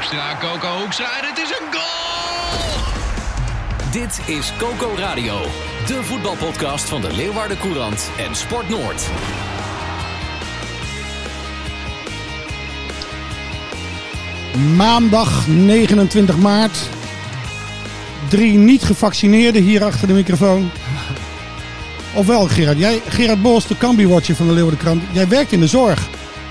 Hoekstra, 0.00 0.36
Coco 0.40 0.78
Hoekstra 0.78 1.04
en 1.20 1.28
het 1.28 1.38
is 1.38 1.50
een 1.50 1.66
goal! 1.72 2.82
Dit 3.92 4.20
is 4.36 4.52
Coco 4.58 4.94
Radio, 4.96 5.40
de 5.86 6.02
voetbalpodcast 6.02 6.88
van 6.88 7.00
de 7.00 7.12
Leeuwarden 7.12 7.58
Courant 7.58 8.10
en 8.18 8.34
Sport 8.34 8.68
Noord. 8.68 9.08
Maandag 14.76 15.46
29 15.46 16.36
maart. 16.38 16.78
Drie 18.28 18.58
niet 18.58 18.82
gevaccineerden 18.82 19.62
hier 19.62 19.84
achter 19.84 20.06
de 20.06 20.14
microfoon. 20.14 20.70
Ofwel, 22.14 22.48
Gerard. 22.48 22.78
Jij, 22.78 23.02
Gerard 23.08 23.42
Bos, 23.42 23.66
de 23.66 23.78
Cambi-watcher 23.78 24.34
van 24.34 24.46
de 24.46 24.52
Leeuwarden 24.52 24.80
Krant. 24.80 25.02
Jij 25.12 25.28
werkt 25.28 25.52
in 25.52 25.60
de 25.60 25.66
zorg. 25.66 26.08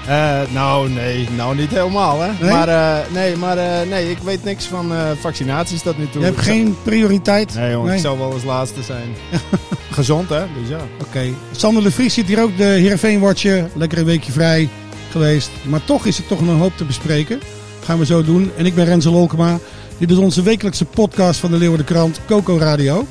Uh, 0.09 0.41
nou, 0.53 0.89
nee, 0.89 1.27
nou 1.35 1.55
niet 1.55 1.69
helemaal, 1.69 2.21
hè. 2.21 2.31
Nee? 2.39 2.51
Maar, 2.51 2.67
uh, 2.67 3.13
nee, 3.13 3.35
maar 3.35 3.57
uh, 3.57 3.89
nee, 3.89 4.09
ik 4.09 4.17
weet 4.17 4.43
niks 4.43 4.65
van 4.65 4.91
vaccinaties 5.19 5.81
tot 5.81 5.97
nu 5.97 6.09
toe. 6.09 6.21
Je 6.21 6.27
hebt 6.27 6.41
geen 6.41 6.75
prioriteit? 6.83 7.55
Nee, 7.55 7.71
jongen, 7.71 7.93
ik 7.93 7.99
zou 7.99 8.17
wel 8.17 8.31
als 8.31 8.43
laatste 8.43 8.83
zijn. 8.83 9.15
Gezond, 9.91 10.29
hè, 10.29 10.43
dus 10.59 10.69
ja. 10.69 10.77
Oké. 10.77 11.03
Okay. 11.07 11.33
Sander 11.51 11.83
de 11.83 11.91
Vries 11.91 12.13
zit 12.13 12.27
hier 12.27 12.41
ook, 12.41 12.57
de 12.57 12.63
Heerenveen-watcher. 12.63 13.69
Lekker 13.73 13.97
een 13.97 14.05
weekje 14.05 14.31
vrij 14.31 14.69
geweest. 15.11 15.49
Maar 15.63 15.85
toch 15.85 16.05
is 16.05 16.17
er 16.17 16.27
toch 16.27 16.41
nog 16.41 16.49
een 16.49 16.59
hoop 16.59 16.77
te 16.77 16.85
bespreken. 16.85 17.39
Gaan 17.83 17.99
we 17.99 18.05
zo 18.05 18.23
doen. 18.23 18.51
En 18.57 18.65
ik 18.65 18.75
ben 18.75 18.85
Renzo 18.85 19.11
Lolkema. 19.11 19.59
Dit 19.97 20.11
is 20.11 20.17
onze 20.17 20.41
wekelijkse 20.41 20.85
podcast 20.85 21.39
van 21.39 21.51
de 21.51 21.57
Leeuwarden 21.57 21.85
Krant, 21.85 22.19
Coco 22.27 22.57
Radio. 22.57 23.05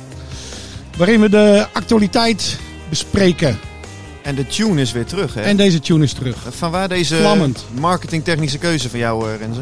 Waarin 0.97 1.21
we 1.21 1.29
de 1.29 1.65
actualiteit 1.73 2.57
bespreken. 2.89 3.68
En 4.29 4.35
de 4.35 4.47
tune 4.47 4.81
is 4.81 4.91
weer 4.91 5.05
terug, 5.05 5.33
hè? 5.33 5.41
En 5.41 5.57
deze 5.57 5.79
tune 5.79 6.03
is 6.03 6.13
terug. 6.13 6.35
Van 6.49 6.71
waar 6.71 6.87
deze 6.89 7.15
Vlammend. 7.15 7.65
marketingtechnische 7.79 8.57
keuze 8.57 8.89
van 8.89 8.99
jou, 8.99 9.35
Renze? 9.37 9.61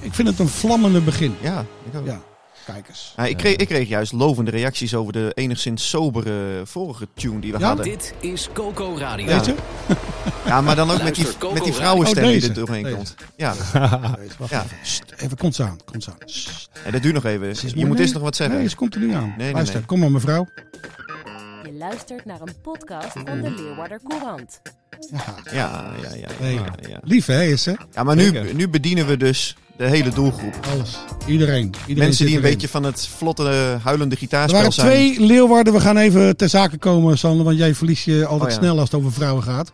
Ik 0.00 0.14
vind 0.14 0.28
het 0.28 0.38
een 0.38 0.48
vlammende 0.48 1.00
begin. 1.00 1.34
Ja, 1.40 1.64
ik 1.92 1.98
ook. 1.98 2.06
Ja, 2.06 2.20
kijk 2.66 2.88
eens. 2.88 3.12
Ja, 3.16 3.24
ik, 3.26 3.36
kreeg, 3.36 3.56
ik 3.56 3.68
kreeg 3.68 3.88
juist 3.88 4.12
lovende 4.12 4.50
reacties 4.50 4.94
over 4.94 5.12
de 5.12 5.30
enigszins 5.34 5.88
sobere 5.88 6.60
vorige 6.64 7.08
tune 7.14 7.40
die 7.40 7.52
we 7.52 7.58
Ja? 7.58 7.66
hadden. 7.66 7.84
Dit 7.84 8.14
is 8.20 8.48
Coco 8.52 8.94
Radio. 8.98 9.26
Ja. 9.26 9.38
Deze? 9.38 9.54
Ja, 10.46 10.60
maar 10.60 10.76
dan 10.76 10.90
ook 10.90 11.02
met 11.02 11.14
die, 11.14 11.26
met 11.54 11.64
die 11.64 11.72
vrouwenstem 11.72 12.24
Oh, 12.24 12.30
die 12.30 12.38
deze. 12.40 12.48
er 12.48 12.54
doorheen 12.66 12.82
Deze. 12.82 12.96
komt. 12.96 13.14
Ja, 13.36 13.54
Ja. 13.72 14.16
even. 14.20 14.66
Sst, 14.82 15.02
even, 15.16 15.36
komt 15.36 15.54
ze 15.54 15.62
aan. 15.62 15.78
Komt 15.84 16.02
ze 16.04 16.10
aan. 16.10 16.16
En 16.84 16.92
dat 16.92 17.02
duurt 17.02 17.14
nog 17.14 17.24
even. 17.24 17.46
Je 17.48 17.86
moet 17.86 17.88
nee, 17.88 18.00
eerst 18.00 18.14
nog 18.14 18.22
wat 18.22 18.36
zeggen. 18.36 18.56
Nee, 18.58 18.68
ze 18.68 18.76
komt 18.76 18.94
er 18.94 19.00
nu 19.00 19.12
aan. 19.14 19.34
nee, 19.38 19.52
Luister, 19.52 19.76
nee. 19.76 19.84
kom 19.84 19.98
maar 19.98 20.10
mevrouw. 20.10 20.48
Je 21.70 21.76
luistert 21.78 22.24
naar 22.24 22.40
een 22.40 22.54
podcast 22.62 23.12
van 23.12 23.40
de 23.42 23.50
Leeuwarder 23.56 24.00
Courant. 24.08 24.60
Ja. 25.10 25.34
Ja, 25.52 25.92
ja, 26.02 26.14
ja. 26.14 26.48
Ja, 26.48 26.64
ja. 26.88 26.98
Lief 27.02 27.26
hè, 27.26 27.42
is 27.44 27.62
ze? 27.62 27.76
ja 27.92 28.02
maar 28.02 28.16
nu, 28.16 28.52
nu 28.54 28.68
bedienen 28.68 29.06
we 29.06 29.16
dus 29.16 29.56
de 29.76 29.86
hele 29.86 30.10
doelgroep. 30.10 30.54
Alles. 30.72 30.98
Iedereen. 31.26 31.64
Iedereen 31.80 31.96
Mensen 31.96 32.26
die 32.26 32.34
een 32.36 32.40
erin. 32.42 32.52
beetje 32.52 32.68
van 32.68 32.82
het 32.82 33.06
vlotte 33.06 33.78
huilende 33.82 34.14
Er 34.14 34.20
gitaarspel 34.20 34.56
waren 34.58 34.72
zijn. 34.72 34.86
twee 34.86 35.20
Leeuwarden. 35.26 35.72
We 35.72 35.80
gaan 35.80 35.96
even 35.96 36.36
ter 36.36 36.48
zake 36.48 36.78
komen, 36.78 37.18
Sander. 37.18 37.44
Want 37.44 37.58
jij 37.58 37.74
verliest 37.74 38.04
je 38.04 38.26
altijd 38.26 38.50
Oh, 38.50 38.56
ja. 38.56 38.62
snel 38.62 38.78
als 38.78 38.90
het 38.90 39.00
over 39.00 39.12
vrouwen 39.12 39.42
gaat. 39.42 39.70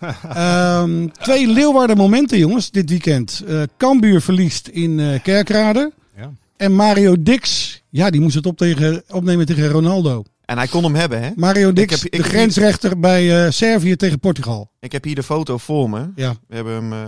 Ehm, 0.34 1.08
twee 1.08 1.46
Leeuwarden 1.46 1.96
momenten, 1.96 2.38
jongens, 2.38 2.70
dit 2.70 2.90
weekend. 2.90 3.42
Eh 3.46 3.62
Cambuur 3.76 4.20
verliest 4.20 4.68
in 4.68 5.00
eh, 5.00 5.22
Kerkrade. 5.22 5.92
Ja. 6.16 6.30
En 6.56 6.72
Mario 6.74 7.14
Dix, 7.22 7.82
ja, 7.90 8.10
die 8.10 8.20
moest 8.20 8.34
het 8.34 8.46
op 8.46 8.56
tegen, 8.56 9.02
opnemen 9.08 9.46
tegen 9.46 9.68
Ronaldo. 9.68 10.24
En 10.44 10.56
hij 10.58 10.66
kon 10.66 10.82
hem 10.84 10.94
hebben, 10.94 11.22
hè? 11.22 11.30
Mario 11.36 11.72
Dix, 11.72 12.00
de 12.00 12.22
grensrechter 12.22 13.00
bij 13.00 13.44
eh, 13.44 13.50
Servië 13.50 13.96
tegen 13.96 14.18
Portugal. 14.20 14.70
Ik 14.80 14.92
heb 14.92 15.04
hier 15.04 15.14
de 15.14 15.22
foto 15.22 15.58
voor 15.58 15.90
me. 15.90 16.08
Ja, 16.14 16.34
We 16.48 16.54
hebben 16.54 16.74
hem 16.74 16.92
eh, 16.92 17.00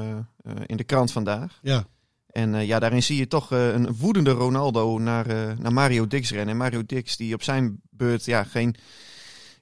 eh, 0.44 0.52
in 0.66 0.76
de 0.76 0.84
krant 0.84 1.12
vandaag. 1.12 1.58
ja. 1.62 1.86
En 2.32 2.66
ja, 2.66 2.78
daarin 2.78 3.02
zie 3.02 3.16
je 3.16 3.28
toch 3.28 3.50
een 3.50 3.97
woedende 3.98 4.30
Ronaldo 4.30 4.98
naar, 4.98 5.26
naar 5.58 5.72
Mario 5.72 6.06
Dix 6.06 6.30
rennen. 6.30 6.48
En 6.48 6.56
Mario 6.56 6.82
Dix 6.86 7.16
die 7.16 7.34
op 7.34 7.42
zijn 7.42 7.80
beurt 7.91 8.24
ja, 8.24 8.44
geen, 8.44 8.74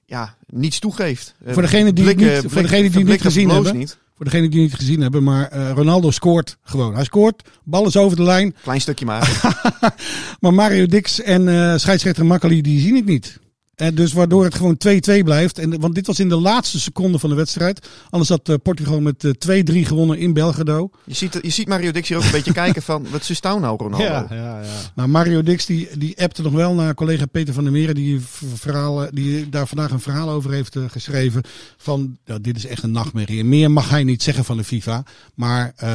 ja, 0.05 0.35
niets 0.47 0.79
toegeeft. 0.79 1.35
Voor 1.45 1.61
degene 1.61 1.93
die 1.93 2.03
blikken- 2.03 2.33
niet- 2.43 2.51
voor 2.51 2.61
degene 2.61 2.89
die 2.89 3.03
niet 3.05 3.21
gezien 3.21 3.49
hebben. 3.49 3.77
Niet. 3.77 3.97
Voor 4.15 4.25
degenen 4.25 4.51
die 4.51 4.61
het 4.61 4.69
niet 4.69 4.79
gezien 4.79 5.01
hebben, 5.01 5.23
maar 5.23 5.53
Ronaldo 5.69 6.11
scoort 6.11 6.57
gewoon. 6.63 6.93
Hij 6.95 7.03
scoort, 7.03 7.49
bal 7.63 7.85
is 7.87 7.97
over 7.97 8.17
de 8.17 8.23
lijn. 8.23 8.55
Klein 8.63 8.81
stukje 8.81 9.05
maar. 9.05 9.41
Maar 10.39 10.53
Mario 10.53 10.85
Dix 10.85 11.21
en 11.21 11.79
scheidsrechter 11.79 12.25
Makkeli, 12.25 12.61
die 12.61 12.79
zien 12.79 12.95
het 12.95 13.05
niet. 13.05 13.39
En 13.75 13.95
dus 13.95 14.13
waardoor 14.13 14.43
het 14.43 14.55
gewoon 14.55 14.77
2-2 14.87 15.23
blijft. 15.23 15.59
En, 15.59 15.79
want 15.79 15.95
dit 15.95 16.07
was 16.07 16.19
in 16.19 16.29
de 16.29 16.35
laatste 16.35 16.79
seconde 16.79 17.19
van 17.19 17.29
de 17.29 17.35
wedstrijd. 17.35 17.87
Anders 18.09 18.29
had 18.29 18.49
eh, 18.49 18.55
Portugal 18.63 19.01
met 19.01 19.23
eh, 19.23 19.63
2-3 19.83 19.87
gewonnen 19.87 20.17
in 20.17 20.33
Belgrado. 20.33 20.89
je, 21.03 21.13
ziet, 21.13 21.39
je 21.41 21.49
ziet 21.49 21.67
Mario 21.67 21.91
Dix 21.91 22.07
hier 22.07 22.17
ook 22.17 22.23
een 22.23 22.31
beetje 22.31 22.53
kijken 22.63 22.81
van, 22.81 23.07
wat 23.11 23.29
is 23.29 23.41
nou 23.41 23.59
nou 23.59 23.77
Ronaldo? 23.77 24.05
Ja, 24.05 24.27
ja, 24.29 24.61
ja. 24.61 24.67
Nou, 24.95 25.09
Mario 25.09 25.43
Dix 25.43 25.65
die, 25.65 25.87
die 25.97 26.21
appte 26.21 26.41
nog 26.41 26.53
wel 26.53 26.73
naar 26.73 26.93
collega 26.93 27.25
Peter 27.25 27.53
van 27.53 27.63
der 27.63 27.73
Meren. 27.73 27.95
Die, 27.95 28.19
verhalen, 28.53 29.15
die 29.15 29.49
daar 29.49 29.67
vandaag 29.67 29.91
een 29.91 29.99
verhaal 29.99 30.29
over 30.29 30.51
heeft 30.51 30.75
eh, 30.75 30.83
geschreven. 30.87 31.41
Van 31.77 32.17
dit 32.41 32.57
is 32.57 32.65
echt 32.65 32.83
een 32.83 32.91
nachtmerrie. 32.91 33.39
En 33.39 33.49
meer 33.49 33.71
mag 33.71 33.89
hij 33.89 34.03
niet 34.03 34.23
zeggen 34.23 34.45
van 34.45 34.57
de 34.57 34.63
FIFA. 34.63 35.03
Maar 35.33 35.73
eh, 35.75 35.89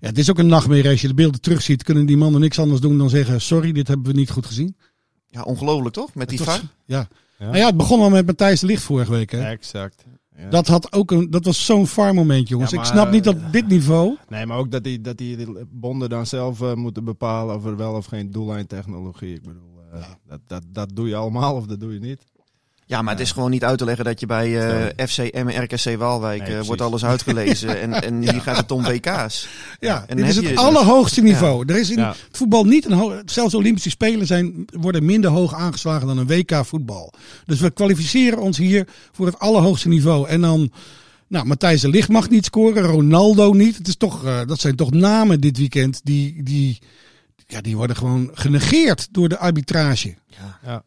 ja, 0.00 0.08
het 0.08 0.18
is 0.18 0.30
ook 0.30 0.38
een 0.38 0.46
nachtmerrie. 0.46 0.90
Als 0.90 1.00
je 1.00 1.08
de 1.08 1.14
beelden 1.14 1.40
terugziet, 1.40 1.82
kunnen 1.82 2.06
die 2.06 2.16
mannen 2.16 2.40
niks 2.40 2.58
anders 2.58 2.80
doen 2.80 2.98
dan 2.98 3.10
zeggen: 3.10 3.40
Sorry, 3.40 3.72
dit 3.72 3.88
hebben 3.88 4.06
we 4.06 4.18
niet 4.18 4.30
goed 4.30 4.46
gezien. 4.46 4.76
Ja, 5.32 5.42
ongelooflijk 5.42 5.94
toch? 5.94 6.14
Met 6.14 6.28
die 6.28 6.38
was- 6.38 6.46
VAR? 6.48 6.60
Ja. 6.84 7.08
Ja. 7.38 7.44
Nou 7.44 7.56
ja, 7.56 7.66
het 7.66 7.76
begon 7.76 8.00
al 8.00 8.10
met 8.10 8.26
Matthijs 8.26 8.60
de 8.60 8.66
Licht 8.66 8.82
vorige 8.82 9.10
week. 9.10 9.30
Hè? 9.30 9.44
Exact. 9.50 10.04
Ja. 10.36 10.48
Dat, 10.48 10.66
had 10.66 10.92
ook 10.92 11.10
een, 11.10 11.30
dat 11.30 11.44
was 11.44 11.64
zo'n 11.64 11.86
far 11.86 12.14
moment, 12.14 12.48
jongens. 12.48 12.70
Ja, 12.70 12.78
ik 12.78 12.84
snap 12.84 13.10
niet 13.10 13.24
dat 13.24 13.36
eh, 13.36 13.52
dit 13.52 13.68
niveau. 13.68 14.16
Nee, 14.28 14.46
maar 14.46 14.58
ook 14.58 14.70
dat 14.70 14.84
die, 14.84 15.00
dat 15.00 15.18
die 15.18 15.46
bonden 15.70 16.08
dan 16.08 16.26
zelf 16.26 16.60
eh, 16.62 16.74
moeten 16.74 17.04
bepalen 17.04 17.54
of 17.56 17.64
er 17.64 17.76
wel 17.76 17.94
of 17.94 18.06
geen 18.06 18.30
doellijntechnologie. 18.30 19.34
Ik 19.34 19.42
bedoel, 19.42 19.80
eh, 19.92 20.02
dat, 20.26 20.40
dat, 20.46 20.62
dat 20.68 20.90
doe 20.94 21.08
je 21.08 21.14
allemaal 21.16 21.54
of 21.56 21.66
dat 21.66 21.80
doe 21.80 21.92
je 21.92 22.00
niet. 22.00 22.24
Ja, 22.86 23.02
maar 23.02 23.12
het 23.12 23.22
is 23.22 23.32
gewoon 23.32 23.50
niet 23.50 23.64
uit 23.64 23.78
te 23.78 23.84
leggen 23.84 24.04
dat 24.04 24.20
je 24.20 24.26
bij 24.26 24.68
eh, 24.96 25.06
FC 25.08 25.18
en 25.18 25.62
RKC 25.62 25.98
Waalwijk 25.98 26.42
Nee, 26.48 26.56
eh, 26.58 26.64
wordt 26.64 26.80
alles 26.80 27.04
uitgelezen. 27.04 27.80
en, 27.80 27.92
en 28.04 28.20
hier 28.30 28.40
gaat 28.40 28.56
het 28.56 28.70
om 28.70 28.82
WK's. 28.82 29.48
Ja, 29.80 30.04
en 30.06 30.16
dit 30.16 30.26
is 30.28 30.36
het 30.36 30.48
je- 30.48 30.56
allerhoogste 30.56 31.20
niveau. 31.22 31.64
Er 31.66 31.78
is 31.78 31.90
in 31.90 31.98
Ja. 31.98 32.08
het 32.08 32.36
voetbal 32.38 32.64
niet 32.64 32.84
een 32.84 32.92
hoog... 32.92 33.22
Zelfs 33.24 33.54
Olympische 33.54 33.90
Spelen 33.90 34.26
zijn, 34.26 34.64
worden 34.80 35.04
minder 35.04 35.30
hoog 35.30 35.54
aangeslagen 35.54 36.06
dan 36.06 36.18
een 36.18 36.26
WK 36.26 36.64
voetbal. 36.64 37.12
Dus 37.44 37.60
we 37.60 37.70
kwalificeren 37.70 38.38
ons 38.38 38.58
hier 38.58 38.86
voor 39.12 39.26
het 39.26 39.38
allerhoogste 39.38 39.88
niveau. 39.88 40.28
En 40.28 40.40
dan... 40.40 40.72
Nou, 41.28 41.46
Matthijs 41.46 41.80
de 41.80 41.88
Ligt 41.88 42.08
mag 42.08 42.28
niet 42.30 42.44
scoren, 42.44 42.82
Ronaldo 42.82 43.52
niet. 43.52 43.76
Het 43.76 43.88
is 43.88 43.96
toch, 43.96 44.24
eh, 44.24 44.40
dat 44.46 44.60
zijn 44.60 44.76
toch 44.76 44.90
namen 44.90 45.40
dit 45.40 45.58
weekend 45.58 46.00
die, 46.04 46.42
die, 46.42 46.78
ja, 47.46 47.60
die 47.60 47.76
worden 47.76 47.96
gewoon 47.96 48.30
genegeerd 48.32 49.08
door 49.10 49.28
de 49.28 49.38
arbitrage. 49.38 50.14
Ja, 50.26 50.58
Ja, 50.64 50.82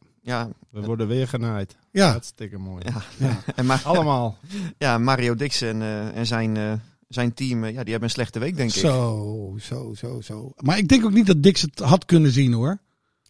we 0.70 0.82
worden 0.82 1.08
weer 1.08 1.28
genaaid. 1.28 1.76
Ja, 1.92 2.10
Hartstikke 2.12 2.58
mooi. 2.58 2.84
ja. 3.18 3.36
En 3.56 3.66
maar, 3.66 3.82
Allemaal. 3.86 4.38
ja, 4.78 4.98
Mario 4.98 5.36
Dix 5.36 5.62
en, 5.62 5.82
eh, 5.82 6.18
en 6.18 6.26
zijn, 6.26 6.58
eh, 6.58 6.72
zijn 7.08 7.34
team, 7.34 7.64
eh, 7.64 7.70
ja, 7.74 7.82
die 7.82 7.92
hebben 7.92 8.04
een 8.04 8.10
slechte 8.16 8.40
week, 8.40 8.56
denk 8.58 8.70
ik. 8.70 8.76
zo, 8.76 9.56
zo, 9.60 9.94
zo, 9.98 10.22
zo. 10.22 10.52
Maar 10.56 10.78
ik 10.78 10.88
denk 10.88 11.06
ook 11.06 11.14
niet 11.14 11.26
dat 11.28 11.44
Dix 11.44 11.62
het 11.62 11.80
had 11.80 12.06
kunnen 12.06 12.32
zien 12.32 12.54
hoor. 12.54 12.78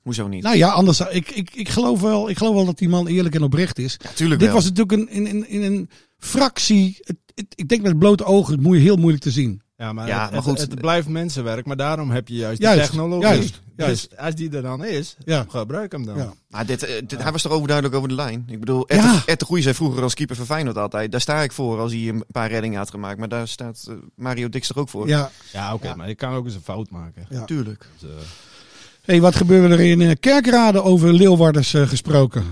Hoezo 0.01 0.27
niet? 0.27 0.43
Nou 0.43 0.57
ja, 0.57 0.69
anders. 0.69 0.99
Ik, 0.99 1.29
ik, 1.31 1.49
ik, 1.55 1.69
geloof 1.69 2.01
wel, 2.01 2.29
ik 2.29 2.37
geloof 2.37 2.53
wel 2.55 2.65
dat 2.65 2.77
die 2.77 2.89
man 2.89 3.07
eerlijk 3.07 3.35
en 3.35 3.43
oprecht 3.43 3.79
is. 3.79 3.97
ja, 4.03 4.09
tuurlijk 4.15 4.39
Dit 4.39 4.49
wel. 4.49 4.57
was 4.57 4.65
natuurlijk 4.71 4.91
een, 4.91 5.09
in, 5.09 5.27
in, 5.27 5.49
in 5.49 5.61
een 5.73 5.89
fractie. 6.17 6.97
Het, 7.01 7.17
het- 7.35 7.53
ik 7.55 7.67
denk 7.69 7.81
met 7.81 7.99
blote 7.99 8.23
ogen 8.23 8.53
het 8.53 8.61
moe- 8.61 8.77
heel 8.77 8.95
moeilijk 8.95 9.23
te 9.23 9.31
zien. 9.31 9.61
Ja, 9.77 9.93
maar, 9.93 10.07
Ja, 10.07 10.21
het, 10.23 10.31
maar 10.31 10.41
goed. 10.41 10.59
Het, 10.59 10.71
het 10.71 10.81
blijft 10.81 11.07
mensenwerk, 11.07 11.65
maar 11.65 11.75
daarom 11.75 12.09
heb 12.11 12.27
je 12.27 12.35
juist, 12.35 12.61
Juist, 12.61 12.81
de 12.81 12.87
technologie. 12.87 13.27
juist, 13.27 13.61
juist. 13.75 14.09
Dus 14.09 14.19
als 14.19 14.35
die 14.35 14.51
er 14.55 14.61
dan 14.61 14.83
is, 14.83 15.15
Ja. 15.25 15.45
gebruik 15.49 15.91
hem 15.91 16.05
dan. 16.05 16.17
Ja. 16.17 16.33
Maar 16.49 16.65
dit, 16.65 16.83
eh, 16.83 17.01
dit, 17.07 17.23
hij 17.23 17.31
was 17.31 17.41
toch 17.41 17.51
overduidelijk 17.51 17.95
over 17.95 18.09
de 18.09 18.15
lijn. 18.15 18.43
Ik 18.47 18.59
bedoel, 18.59 18.83
Ja. 18.93 19.15
Ed, 19.15 19.25
Ed 19.25 19.39
de 19.39 19.45
Goeie 19.45 19.63
zei 19.63 19.75
vroeger 19.75 20.03
als 20.03 20.13
keeper 20.13 20.35
van 20.35 20.45
Feyenoord 20.45 20.77
altijd. 20.77 21.11
Daar 21.11 21.21
sta 21.21 21.41
ik 21.41 21.51
voor 21.51 21.79
als 21.79 21.91
hij 21.91 22.07
een 22.07 22.23
paar 22.31 22.49
reddingen 22.49 22.77
had 22.77 22.89
gemaakt. 22.89 23.19
Maar 23.19 23.29
daar 23.29 23.47
staat 23.47 23.85
eh, 23.89 23.95
Mario 24.15 24.49
Dix 24.49 24.67
toch 24.67 24.77
ook 24.77 24.89
voor? 24.89 25.07
Ja. 25.07 25.31
Ja, 25.51 25.73
oké, 25.73 25.87
Ja. 25.87 25.95
maar 25.95 26.07
je 26.07 26.15
kan 26.15 26.33
ook 26.33 26.45
eens 26.45 26.55
een 26.55 26.61
fout 26.61 26.89
maken. 26.89 27.25
Ja. 27.29 27.45
Tuurlijk. 27.45 27.85
Dus, 27.99 28.09
eh, 28.09 28.15
Hey, 29.01 29.21
wat 29.21 29.35
gebeurde 29.35 29.73
er 29.75 29.79
in 29.81 30.01
eh, 30.01 30.11
Kerkrade 30.19 30.81
over 30.83 31.13
Leeuwarders 31.13 31.73
eh, 31.73 31.87
gesproken? 31.87 32.43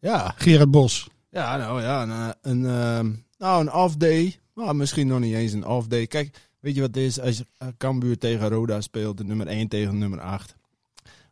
ja, 0.00 0.34
Gerard 0.36 0.70
Bos. 0.70 1.08
ja, 1.30 1.56
nou 1.56 1.82
ja, 1.82 2.02
een, 2.02 2.10
eh, 2.10 2.28
een, 2.42 2.66
ehm, 2.66 3.10
nou, 3.38 3.60
een 3.60 3.72
off 3.72 3.96
day. 3.96 4.38
Nou, 4.54 4.74
misschien 4.74 5.06
nog 5.06 5.20
niet 5.20 5.34
eens 5.34 5.52
een 5.52 5.66
off 5.66 5.86
day. 5.86 6.06
Kijk, 6.06 6.30
Weet 6.60 6.74
je 6.74 6.80
wat 6.80 6.94
het 6.94 7.04
is? 7.04 7.20
Als 7.20 7.36
je 7.38 7.46
Cambuur 7.78 8.18
tegen 8.18 8.48
Roda 8.48 8.80
speelt, 8.80 9.16
de 9.18 9.24
nummer 9.24 9.46
1 9.46 9.68
tegen 9.68 9.98
nummer 9.98 10.20
8. 10.20 10.54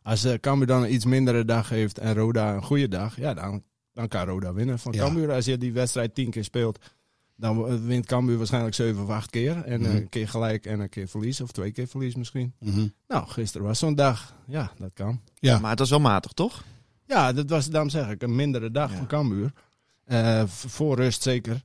Als 0.03 0.23
eh 0.23 0.33
Cambuur 0.39 0.67
dan 0.67 0.83
een 0.83 0.93
iets 0.93 1.05
mindere 1.05 1.45
dag 1.45 1.69
heeft 1.69 1.97
en 1.97 2.13
Roda 2.13 2.53
een 2.55 2.63
goede 2.63 2.87
dag, 2.87 3.17
ja, 3.17 3.33
dan, 3.33 3.63
dan 3.93 4.07
kan 4.07 4.25
Roda 4.25 4.53
winnen. 4.53 4.79
Van 4.79 4.93
Ja. 4.93 5.03
Cambuur, 5.03 5.31
als 5.31 5.45
je 5.45 5.57
die 5.57 5.73
wedstrijd 5.73 6.15
10 6.15 6.29
keer 6.29 6.43
speelt, 6.43 6.79
dan 7.35 7.85
wint 7.85 8.05
Cambuur 8.05 8.37
waarschijnlijk 8.37 8.75
7 8.75 9.03
of 9.03 9.09
8 9.09 9.29
keer. 9.29 9.63
En 9.63 9.81
Mhm. 9.81 9.89
een 9.95 10.09
keer 10.09 10.27
gelijk 10.27 10.65
en 10.65 10.79
een 10.79 10.89
keer 10.89 11.07
verlies, 11.07 11.41
of 11.41 11.51
twee 11.51 11.71
keer 11.71 11.87
verlies 11.87 12.15
misschien. 12.15 12.53
Mhm. 12.59 12.87
Nou, 13.07 13.27
gisteren 13.27 13.67
was 13.67 13.79
zo'n 13.79 13.95
dag. 13.95 14.35
Ja, 14.47 14.71
dat 14.77 14.91
kan. 14.93 15.21
Ja. 15.33 15.59
Maar 15.59 15.69
het 15.69 15.79
was 15.79 15.89
wel 15.89 15.99
matig, 15.99 16.31
toch? 16.31 16.63
Ja, 17.05 17.33
dat 17.33 17.49
was, 17.49 17.69
daarom 17.69 17.89
zeg 17.89 18.09
ik, 18.09 18.21
een 18.21 18.35
mindere 18.35 18.71
dag 18.71 18.91
Ja. 18.91 18.97
van 18.97 19.07
Cambuur. 19.07 19.51
Eh, 20.05 20.43
voor 20.47 20.95
rust 20.95 21.21
zeker. 21.21 21.61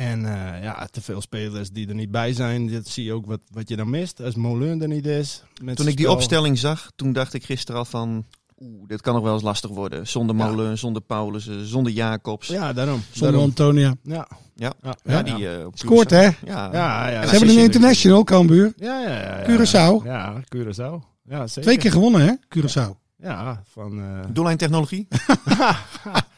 En 0.00 0.24
eh, 0.24 0.62
ja, 0.62 0.88
te 0.90 1.00
veel 1.00 1.20
spelers 1.20 1.70
die 1.70 1.88
er 1.88 1.94
niet 1.94 2.10
bij 2.10 2.32
zijn. 2.32 2.72
Dat 2.72 2.88
zie 2.88 3.04
je 3.04 3.12
ook 3.12 3.26
wat, 3.26 3.40
wat 3.50 3.68
je 3.68 3.76
dan 3.76 3.90
mist. 3.90 4.20
Als 4.22 4.34
Molun 4.34 4.82
er 4.82 4.88
niet 4.88 5.06
is. 5.06 5.42
met 5.62 5.76
Toen 5.76 5.86
ik 5.88 5.96
die 5.96 6.04
spel. 6.04 6.16
opstelling 6.16 6.58
zag, 6.58 6.90
toen 6.96 7.12
dacht 7.12 7.34
ik 7.34 7.44
gisteren 7.44 7.80
al 7.80 7.84
van... 7.86 8.24
Oeh, 8.58 8.86
dit 8.88 9.00
kan 9.00 9.14
nog 9.14 9.22
wel 9.22 9.32
eens 9.34 9.42
lastig 9.42 9.70
worden. 9.70 10.06
Zonder 10.08 10.36
Ja. 10.36 10.46
Molen, 10.46 10.78
zonder 10.78 11.02
Paulussen, 11.02 11.66
zonder 11.66 11.92
Jacobs. 11.92 12.48
Ja, 12.48 12.72
daarom. 12.72 13.02
Zonder 13.10 13.30
daarom. 13.30 13.48
Antonia. 13.48 13.94
Ja. 14.02 14.28
Ja. 14.54 14.72
Ja, 15.04 15.22
die 15.22 15.48
eh, 15.48 15.66
Scoort, 15.72 16.10
hè? 16.10 16.22
Ja, 16.44 16.68
Ja, 16.72 17.22
Ze 17.26 17.30
hebben 17.30 17.48
een 17.48 17.62
international, 17.62 18.24
Cambuur. 18.24 18.72
Ja, 18.76 19.00
ja, 19.00 19.08
ja, 19.10 19.40
ja. 19.40 19.44
Curaçao. 19.46 20.04
Ja, 20.04 20.42
Curaçao. 20.56 21.04
Ja, 21.24 21.46
zeker. 21.46 21.62
Twee 21.62 21.78
keer 21.78 21.92
gewonnen, 21.92 22.20
hè? 22.20 22.34
Curaçao. 22.58 22.98
Ja, 23.16 23.62
van... 23.70 24.00
eh, 24.00 24.20
Doellijntechnologie? 24.32 25.08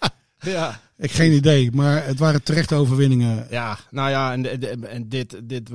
ja. 0.42 0.80
Ik 0.96 1.10
geen 1.10 1.32
idee, 1.32 1.70
maar 1.72 2.06
het 2.06 2.18
waren 2.18 2.42
terechte 2.42 2.74
overwinningen. 2.74 3.46
Ja, 3.50 3.78
nou 3.90 4.10
ja, 4.10 4.32
en, 4.32 5.08
dit, 5.08 5.40
dit, 5.44 5.70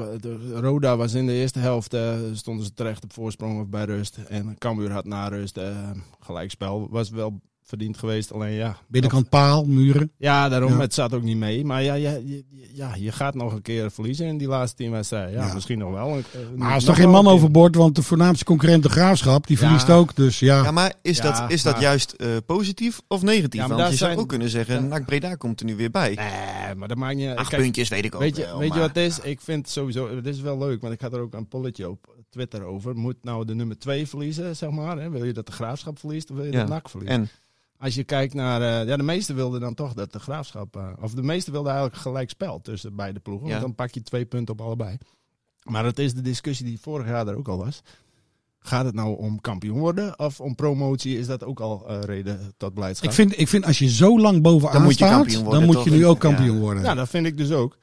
Roda 0.53 0.97
was 0.97 1.13
in 1.13 1.25
de 1.25 1.33
eerste 1.33 1.59
helft, 1.59 1.93
eh, 1.93 2.13
stonden 2.33 2.65
ze 2.65 2.73
terecht 2.73 3.03
op 3.03 3.13
voorsprong 3.13 3.61
of 3.61 3.67
bij 3.67 3.85
rust. 3.85 4.17
En 4.27 4.57
Cambuur 4.57 4.91
had 4.91 5.05
na 5.05 5.27
rust 5.27 5.57
eh, 5.57 5.89
gelijkspel. 6.19 6.87
Was 6.89 7.09
wel 7.09 7.41
verdiend 7.67 7.97
geweest, 7.97 8.31
alleen 8.33 8.51
ja. 8.53 8.77
Binnenkant 8.87 9.29
paal, 9.29 9.65
muren. 9.65 10.11
Ja, 10.17 10.49
daarom, 10.49 10.71
Ja. 10.71 10.79
het 10.79 10.93
zat 10.93 11.13
ook 11.13 11.23
niet 11.23 11.37
mee. 11.37 11.65
Maar 11.65 11.83
ja, 11.83 11.93
ja, 11.93 12.11
je, 12.25 12.43
ja, 12.73 12.95
je 12.95 13.11
gaat 13.11 13.35
nog 13.35 13.53
een 13.53 13.61
keer 13.61 13.91
verliezen 13.91 14.25
in 14.25 14.37
die 14.37 14.47
laatste 14.47 14.75
tien 14.77 14.91
wedstrijden. 14.91 15.31
Ja, 15.31 15.45
Ja. 15.45 15.53
misschien 15.53 15.77
nog 15.77 15.91
wel. 15.91 16.07
een- 16.15 16.23
Maar 16.55 16.69
er 16.71 16.75
is 16.77 16.83
nog 16.85 16.95
toch 16.95 17.03
geen 17.03 17.13
man 17.13 17.27
overboord, 17.27 17.75
want 17.75 17.95
de 17.95 18.01
voornaamste 18.03 18.45
concurrent, 18.45 18.83
de 18.83 18.89
Graafschap, 18.89 19.47
die 19.47 19.57
Ja. 19.59 19.63
verliest 19.63 19.89
ook. 19.89 20.15
Dus 20.15 20.39
ja, 20.39 20.63
Ja, 20.63 20.71
maar 20.71 20.93
is, 21.01 21.17
Ja, 21.17 21.23
dat, 21.23 21.51
is 21.51 21.63
dat 21.63 21.73
maar- 21.73 21.81
juist 21.81 22.11
eh, 22.11 22.27
positief 22.45 23.01
of 23.07 23.21
negatief? 23.21 23.61
Ja, 23.61 23.67
Want 23.67 23.79
je 23.79 23.85
zou 23.85 23.95
zijn- 24.11 24.17
ook 24.17 24.27
kunnen 24.29 24.49
zeggen, 24.49 24.75
Ja. 24.75 24.81
NAC 24.81 25.05
Breda 25.05 25.35
komt 25.35 25.59
er 25.59 25.65
nu 25.65 25.75
weer 25.75 25.91
bij. 25.91 26.13
Nee, 26.15 26.75
maar 26.75 26.87
dat 26.87 26.97
maakt 26.97 27.15
niet 27.15 27.29
Acht 27.35 27.49
kijk, 27.49 27.61
puntjes 27.61 27.89
weet 27.89 28.05
ik 28.05 28.15
ook 28.15 28.21
Weet 28.21 28.35
je, 28.35 28.43
wel. 28.45 28.57
weet 28.59 28.73
je 28.73 28.79
wat 28.79 28.87
het 28.87 28.97
is? 28.97 29.19
Ik 29.19 29.41
vind 29.41 29.69
sowieso, 29.69 30.15
het 30.15 30.25
is 30.27 30.41
wel 30.41 30.57
leuk, 30.57 30.81
want 30.81 30.93
ik 30.93 31.01
had 31.01 31.13
er 31.13 31.19
ook 31.19 31.33
een 31.33 31.47
polletje 31.47 31.89
op 31.89 32.15
Twitter 32.29 32.63
over. 32.63 32.95
Moet 32.95 33.15
nou 33.21 33.45
de 33.45 33.55
nummer 33.55 33.79
2 33.79 34.07
verliezen, 34.07 34.55
zeg 34.55 34.69
maar? 34.69 34.97
Hè? 34.97 35.09
Wil 35.09 35.23
je 35.23 35.33
dat 35.33 35.45
de 35.45 35.51
graafschap 35.51 35.99
verliest 35.99 36.29
of 36.29 36.35
wil 36.35 36.45
je 36.45 36.51
Ja. 36.51 36.59
dat 36.59 36.67
NAC 36.69 36.89
verliest? 36.89 37.11
En 37.11 37.29
Als 37.79 37.95
je 37.95 38.03
kijkt 38.03 38.33
naar, 38.33 38.61
eh, 38.61 38.87
ja, 38.87 38.97
de 38.97 39.03
meesten 39.03 39.35
wilden 39.35 39.59
dan 39.61 39.73
toch 39.73 39.93
dat 39.93 40.11
de 40.13 40.19
graafschap, 40.19 40.75
eh, 40.75 40.87
of 41.01 41.13
de 41.13 41.23
meesten 41.23 41.53
wilden 41.53 41.71
eigenlijk 41.71 42.01
gelijk 42.01 42.29
spel 42.29 42.61
tussen 42.61 42.95
beide 42.95 43.19
ploegen. 43.19 43.45
Ja. 43.47 43.51
Want 43.53 43.65
dan 43.65 43.75
pak 43.75 43.93
je 43.93 44.01
twee 44.01 44.25
punten 44.25 44.53
op 44.53 44.61
allebei. 44.61 44.97
Maar 45.63 45.83
dat 45.83 45.97
is 45.97 46.13
de 46.13 46.21
discussie 46.21 46.65
die 46.65 46.79
vorig 46.79 47.07
jaar 47.07 47.27
er 47.27 47.37
ook 47.37 47.47
al 47.47 47.57
was. 47.57 47.81
Gaat 48.59 48.85
het 48.85 48.93
nou 48.95 49.17
om 49.17 49.41
kampioen 49.41 49.79
worden 49.79 50.19
of 50.19 50.39
om 50.41 50.55
promotie? 50.55 51.17
Is 51.19 51.27
dat 51.27 51.43
ook 51.43 51.59
al 51.59 51.87
eh, 51.87 51.99
reden 52.01 52.53
tot 52.57 52.73
blijdschap? 52.73 53.09
ik 53.09 53.15
vind, 53.15 53.39
ik 53.39 53.47
vind 53.47 53.65
als 53.65 53.79
je 53.79 53.89
zo 53.89 54.19
lang 54.19 54.41
bovenaan 54.41 54.73
Dan 54.73 54.83
moet 54.83 54.97
je 54.97 55.05
staat, 55.05 55.11
kampioen 55.11 55.43
worden, 55.43 55.59
dan 55.67 55.75
moet 55.75 55.83
je 55.83 55.91
nu 55.91 56.05
ook 56.05 56.23
Ja. 56.23 56.29
kampioen 56.29 56.59
worden. 56.59 56.83
Ja, 56.83 56.93
dat 56.93 57.09
vind 57.09 57.25
ik 57.25 57.37
dus 57.37 57.51
ook. 57.51 57.77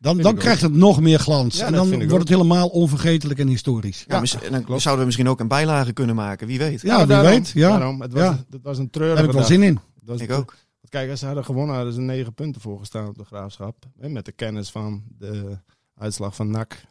Dan 0.00 0.16
dan 0.18 0.34
krijgt 0.34 0.62
het 0.62 0.72
nog 0.74 1.00
meer 1.00 1.18
glans. 1.18 1.56
Ja, 1.58 1.64
en 1.66 1.72
dat 1.72 1.80
dan 1.80 1.90
vind 1.90 2.02
ik 2.02 2.08
wordt 2.10 2.28
het 2.28 2.36
helemaal 2.38 2.68
onvergetelijk 2.68 3.40
en 3.40 3.48
historisch. 3.48 4.04
ja, 4.06 4.22
dan 4.50 4.64
klopt. 4.64 4.80
zouden 4.82 4.98
we 5.00 5.04
misschien 5.04 5.28
ook 5.28 5.40
een 5.40 5.48
bijlage 5.48 5.92
kunnen 5.92 6.14
maken, 6.16 6.46
wie 6.46 6.58
weet. 6.58 6.80
Ja, 6.80 6.96
wie 6.96 7.06
daarom, 7.06 7.30
weet. 7.30 7.48
Ja, 7.48 7.68
daarom. 7.70 8.00
Het, 8.00 8.12
was, 8.12 8.22
Ja. 8.22 8.44
het 8.50 8.62
was 8.62 8.78
een 8.78 8.82
daar 8.84 8.92
treurige 8.92 9.20
heb 9.20 9.26
ik 9.30 9.36
wel 9.36 9.44
zin 9.44 9.62
in. 9.62 9.78
Was 10.04 10.20
Ik 10.20 10.30
ook. 10.32 10.54
Kijk, 10.88 11.10
als 11.10 11.18
ze 11.20 11.26
hadden 11.26 11.44
gewonnen, 11.44 11.74
hadden 11.74 11.92
ze 11.94 12.00
negen 12.00 12.34
punten 12.34 12.60
voorgestaan 12.60 13.08
op 13.08 13.18
de 13.18 13.24
graafschap. 13.24 13.76
Hè, 14.00 14.08
met 14.08 14.24
de 14.24 14.32
kennis 14.32 14.70
van 14.70 15.02
de 15.18 15.58
uitslag 15.96 16.34
van 16.34 16.50
NAC 16.50 16.84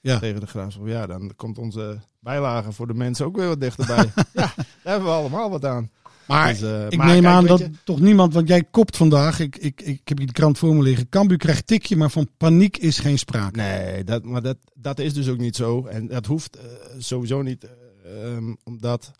Ja. 0.00 0.18
tegen 0.18 0.40
de 0.40 0.46
graafschap. 0.46 0.86
Ja, 0.86 1.06
dan 1.06 1.32
komt 1.36 1.58
onze 1.58 1.98
bijlage 2.20 2.72
voor 2.72 2.86
de 2.86 2.94
mensen 2.94 3.26
ook 3.26 3.36
weer 3.36 3.48
wat 3.48 3.60
dichterbij. 3.60 3.96
ja, 4.32 4.52
daar 4.56 4.66
hebben 4.82 5.08
we 5.08 5.14
allemaal 5.14 5.50
wat 5.50 5.64
aan. 5.64 5.90
Maar 6.26 6.52
Dus, 6.52 6.62
eh, 6.62 6.86
ik 6.88 6.96
maar 6.96 7.06
neem 7.06 7.22
kijk, 7.22 7.34
aan 7.34 7.46
dat 7.46 7.58
je- 7.58 7.70
toch 7.84 8.00
niemand, 8.00 8.34
want 8.34 8.48
jij 8.48 8.64
kopt 8.70 8.96
vandaag. 8.96 9.40
Ik, 9.40 9.56
ik, 9.56 9.80
ik 9.82 10.00
heb 10.04 10.18
hier 10.18 10.26
de 10.26 10.32
krant 10.32 10.58
voor 10.58 10.74
me 10.74 10.82
liggen. 10.82 11.08
Cambuur 11.08 11.38
krijgt 11.38 11.66
tikje, 11.66 11.96
maar 11.96 12.10
van 12.10 12.28
paniek 12.36 12.76
is 12.76 12.98
geen 12.98 13.18
sprake. 13.18 13.56
Nee, 13.56 14.04
dat, 14.04 14.24
maar 14.24 14.42
dat, 14.42 14.56
dat 14.74 14.98
is 14.98 15.14
dus 15.14 15.28
ook 15.28 15.38
niet 15.38 15.56
zo. 15.56 15.84
En 15.86 16.06
dat 16.06 16.26
hoeft 16.26 16.56
eh, 16.56 16.64
sowieso 16.98 17.42
niet, 17.42 17.64
eh, 17.64 18.32
ehm, 18.32 18.54
omdat... 18.64 19.10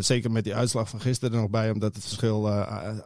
zeker 0.00 0.30
met 0.30 0.44
die 0.44 0.54
uitslag 0.54 0.88
van 0.88 1.00
gisteren 1.00 1.34
er 1.34 1.40
nog 1.40 1.50
bij, 1.50 1.70
omdat 1.70 1.94
het 1.94 2.04
verschil 2.04 2.50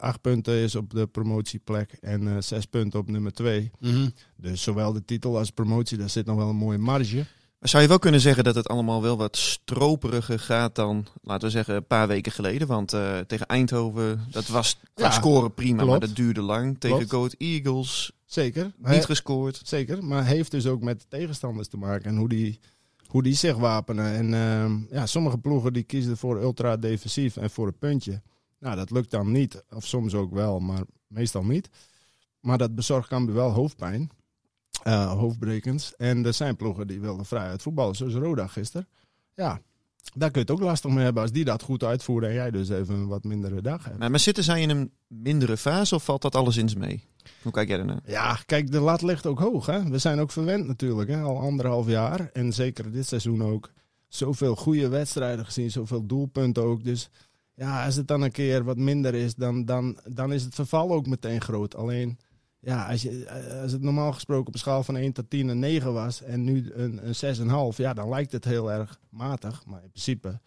acht 0.01 0.21
punten 0.21 0.55
is 0.55 0.75
op 0.75 0.91
de 0.91 1.07
promotieplek 1.07 1.93
en 2.01 2.43
zes 2.45 2.65
punten 2.65 2.99
op 3.01 3.09
nummer 3.11 3.33
twee. 3.33 3.71
Mhm. 3.81 4.09
Dus 4.37 4.63
zowel 4.63 4.93
de 4.93 5.05
titel 5.05 5.39
als 5.39 5.51
promotie, 5.51 5.99
daar 5.99 6.11
zit 6.11 6.27
nog 6.27 6.37
wel 6.37 6.49
een 6.49 6.57
mooie 6.57 6.79
marge. 6.79 7.27
Maar 7.59 7.69
zou 7.69 7.83
je 7.83 7.89
wel 7.89 7.99
kunnen 7.99 8.21
zeggen 8.21 8.45
dat 8.45 8.55
het 8.55 8.69
allemaal 8.69 9.03
wel 9.03 9.17
wat 9.17 9.37
stroperiger 9.37 10.39
gaat 10.39 10.75
dan, 10.75 11.07
laten 11.23 11.47
we 11.47 11.53
zeggen, 11.53 11.75
een 11.75 11.87
paar 11.87 12.09
weken 12.09 12.33
geleden? 12.33 12.69
Want 12.69 12.93
eh, 12.93 13.19
tegen 13.19 13.47
Eindhoven, 13.47 14.27
dat 14.31 14.47
was 14.47 14.79
qua 14.95 15.05
Ja, 15.05 15.11
scoren 15.11 15.55
prima, 15.55 15.85
maar 15.85 16.01
dat 16.01 16.17
duurde 16.17 16.41
lang. 16.43 16.79
Tegen. 16.79 17.09
Goat 17.09 17.35
Eagles, 17.39 18.13
Zeker. 18.25 18.73
niet 18.77 19.05
gescoord. 19.05 19.61
Zeker, 19.65 20.05
maar 20.05 20.25
heeft 20.25 20.51
dus 20.51 20.67
ook 20.67 20.83
met 20.83 21.07
tegenstanders 21.09 21.69
te 21.69 21.77
maken 21.77 22.11
en 22.11 22.17
hoe 22.17 22.29
die, 22.29 22.61
hoe 23.07 23.23
die 23.23 23.35
zich 23.35 23.57
wapenen. 23.57 24.15
En 24.15 24.35
ehm, 24.35 24.97
ja, 24.97 25.07
sommige 25.07 25.39
ploegen 25.39 25.73
die 25.73 25.83
kiezen 25.83 26.17
voor 26.17 26.41
ultra 26.43 26.77
defensief 26.77 27.37
en 27.37 27.51
voor 27.51 27.67
een 27.67 27.79
puntje. 27.79 28.23
Nou, 28.59 28.77
dat 28.77 28.91
lukt 28.91 29.11
dan 29.11 29.33
niet, 29.33 29.65
of 29.71 29.87
soms 29.87 30.15
ook 30.15 30.33
wel, 30.33 30.59
maar 30.59 30.83
meestal 31.07 31.45
niet. 31.45 31.69
Maar 32.41 32.59
dat 32.59 32.75
bezorgt 32.75 33.09
Cambuur 33.09 33.35
wel 33.35 33.51
hoofdpijn, 33.51 34.11
eh, 34.89 35.13
hoofdbrekens. 35.13 35.97
En 35.97 36.27
er 36.27 36.35
zijn 36.35 36.57
ploegen 36.57 36.87
die 36.87 37.01
willen 37.01 37.25
vrij 37.25 37.49
uit 37.49 37.63
voetballen, 37.63 37.95
zoals 37.95 38.15
Roda 38.15 38.47
gisteren. 38.47 38.89
Ja, 39.35 39.61
daar 40.15 40.31
kun 40.31 40.41
je 40.41 40.47
het 40.47 40.51
ook 40.51 40.67
lastig 40.67 40.91
mee 40.91 41.05
hebben 41.05 41.23
als 41.23 41.33
die 41.33 41.45
dat 41.45 41.63
goed 41.63 41.85
uitvoeren 41.85 42.29
en 42.29 42.35
jij 42.35 42.51
dus 42.51 42.69
even 42.69 42.95
een 42.95 43.07
wat 43.07 43.25
mindere 43.25 43.63
dag 43.63 43.85
hebt. 43.85 43.99
Maar, 43.99 44.11
maar 44.11 44.21
zitten 44.21 44.45
zij 44.45 44.63
in 44.63 44.71
een 44.71 44.93
mindere 45.07 45.57
fase 45.57 45.95
of 45.95 46.05
valt 46.05 46.23
dat 46.23 46.35
alleszins 46.35 46.75
mee? 46.75 47.05
Hoe 47.43 47.53
kijk 47.53 47.69
jij 47.69 47.79
ernaar? 47.79 48.01
Ja, 48.05 48.39
kijk, 48.47 48.71
de 48.71 48.81
lat 48.81 49.03
ligt 49.03 49.27
ook 49.27 49.39
hoog. 49.39 49.67
Hè? 49.67 49.89
We 49.91 49.99
zijn 49.99 50.21
ook 50.21 50.31
verwend 50.31 50.67
natuurlijk, 50.67 51.11
hè? 51.11 51.21
al 51.21 51.39
anderhalf 51.39 51.87
jaar. 51.87 52.31
En 52.33 52.53
zeker 52.53 52.91
dit 52.91 53.07
seizoen 53.07 53.43
ook. 53.43 53.71
Zoveel 54.09 54.57
goede 54.57 54.89
wedstrijden 54.89 55.45
gezien, 55.45 55.71
zoveel 55.71 56.07
doelpunten 56.07 56.63
ook. 56.63 56.85
Dus 56.85 57.11
ja, 57.55 57.85
als 57.85 57.95
het 57.95 58.09
dan 58.09 58.23
een 58.23 58.31
keer 58.31 58.65
wat 58.65 58.77
minder 58.77 59.15
is, 59.15 59.35
dan, 59.35 59.65
dan, 59.65 59.99
dan 60.05 60.33
is 60.33 60.43
het 60.43 60.55
verval 60.55 60.91
ook 60.91 61.07
meteen 61.07 61.41
groot. 61.41 61.77
Alleen, 61.77 62.19
ja, 62.61 62.87
als, 62.91 63.03
je, 63.03 63.27
als 63.63 63.73
het 63.73 63.83
normaal 63.83 64.13
gesproken 64.13 64.47
op 64.47 64.53
een 64.53 64.59
schaal 64.61 64.83
van 64.83 64.97
1 64.97 65.13
tot 65.13 65.31
10 65.31 65.49
een 65.49 65.59
9 65.59 65.93
was 65.93 66.23
en 66.23 66.45
nu 66.45 66.71
een, 66.75 67.01
een 67.09 67.71
6,5, 67.73 67.77
ja, 67.77 67.95
dan 67.95 68.09
lijkt 68.09 68.33
het 68.33 68.45
heel 68.45 68.73
erg 68.73 68.99
matig. 69.11 69.63
Maar 69.67 69.83
in 69.83 69.91
principe, 69.91 70.41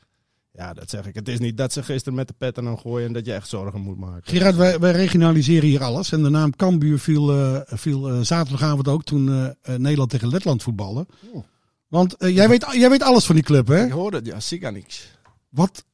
ja, 0.51 0.73
dat 0.73 0.89
zeg 0.89 1.05
ik. 1.07 1.15
Het 1.15 1.27
is 1.27 1.39
niet 1.39 1.57
dat 1.57 1.73
ze 1.73 1.83
gisteren 1.83 2.13
met 2.17 2.27
de 2.27 2.33
petten 2.37 2.67
aan 2.67 2.79
gooien 2.79 3.07
en 3.07 3.13
dat 3.13 3.25
je 3.25 3.33
echt 3.33 3.47
zorgen 3.49 3.81
moet 3.81 3.97
maken. 3.97 4.23
Gerard, 4.31 4.55
wij, 4.55 4.79
wij 4.79 4.91
regionaliseren 4.91 5.67
hier 5.69 5.83
alles. 5.83 6.11
En 6.11 6.23
de 6.23 6.29
naam 6.29 6.55
Cambuur 6.55 6.99
viel, 6.99 7.31
eh, 7.33 7.61
viel 7.77 8.09
eh, 8.09 8.19
zaterdagavond 8.21 8.87
ook 8.87 9.03
toen 9.03 9.29
eh, 9.29 9.45
eh, 9.45 9.79
Nederland 9.79 10.09
tegen 10.09 10.27
Letland 10.27 10.63
voetballen. 10.63 11.07
Oh. 11.33 11.43
Want 11.87 12.15
eh, 12.15 12.35
jij, 12.35 12.49
weet, 12.49 12.65
jij 12.71 12.89
weet 12.89 13.03
alles 13.03 13.25
van 13.25 13.35
die 13.35 13.43
club, 13.43 13.67
hè? 13.67 13.85
Ik 13.85 13.91
hoorde 13.91 14.17
het, 14.17 14.25
ja, 14.25 14.39
Siganics. 14.39 15.07
Wat? 15.49 15.85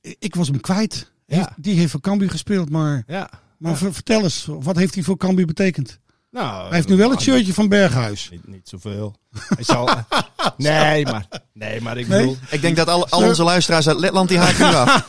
eh, 0.00 0.12
Ik 0.18 0.34
was 0.34 0.48
hem 0.48 0.60
kwijt. 0.60 1.12
Ja. 1.26 1.36
Heeft- 1.36 1.50
die 1.56 1.78
heeft 1.78 1.90
voor 1.90 2.00
Cambuur 2.00 2.30
gespeeld, 2.30 2.70
maar, 2.70 3.02
Ja. 3.06 3.30
Maar 3.58 3.76
ver- 3.76 3.94
vertel 3.94 4.22
eens, 4.22 4.48
wat 4.48 4.76
heeft 4.76 4.94
hij 4.94 5.02
voor 5.02 5.16
Cambuur 5.16 5.46
betekend? 5.46 6.00
Nou, 6.38 6.66
Hij 6.66 6.74
heeft 6.76 6.88
nu 6.88 6.96
wel 6.96 7.10
het 7.10 7.20
shirtje 7.20 7.54
van 7.54 7.68
Berghuis. 7.68 8.28
Niet, 8.30 8.46
niet 8.48 8.68
zoveel. 8.68 9.14
Hij 9.54 9.64
zal, 9.64 9.88
nee, 10.56 11.04
maar, 11.04 11.26
nee, 11.52 11.80
maar 11.80 11.96
ik 11.98 12.08
Nee? 12.08 12.18
bedoel... 12.20 12.36
Ik 12.50 12.60
denk 12.60 12.76
dat 12.76 12.88
al, 12.88 13.08
al 13.08 13.22
onze 13.28 13.42
luisteraars 13.42 13.88
uit 13.88 13.98
Letland 13.98 14.28
die 14.28 14.38
haken 14.38 14.74
af. 14.74 15.06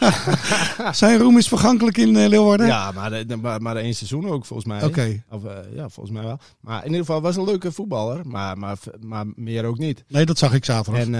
Zijn 0.97 1.17
roem 1.19 1.37
is 1.37 1.47
vergankelijk 1.47 1.97
in 1.97 2.15
eh, 2.17 2.27
Leeuwarden? 2.27 2.67
Ja, 2.67 2.91
maar, 2.91 3.23
maar, 3.41 3.61
maar 3.61 3.75
één 3.75 3.93
seizoen 3.95 4.29
ook 4.29 4.45
volgens 4.45 4.67
mij. 4.67 4.83
Oké. 4.83 5.23
Of, 5.29 5.43
eh, 5.45 5.51
ja, 5.75 5.89
volgens 5.89 6.15
mij 6.15 6.23
wel. 6.25 6.39
Maar 6.61 6.79
in 6.79 6.85
ieder 6.85 6.99
geval 7.05 7.21
was 7.21 7.35
een 7.35 7.43
leuke 7.43 7.71
voetballer, 7.71 8.27
maar, 8.27 8.57
maar, 8.57 8.77
maar 8.99 9.25
meer 9.35 9.65
ook 9.65 9.77
niet. 9.77 10.03
Nee, 10.07 10.25
dat 10.25 10.37
zag 10.37 10.53
ik 10.53 10.65
zaterdag. 10.65 11.01
En 11.01 11.15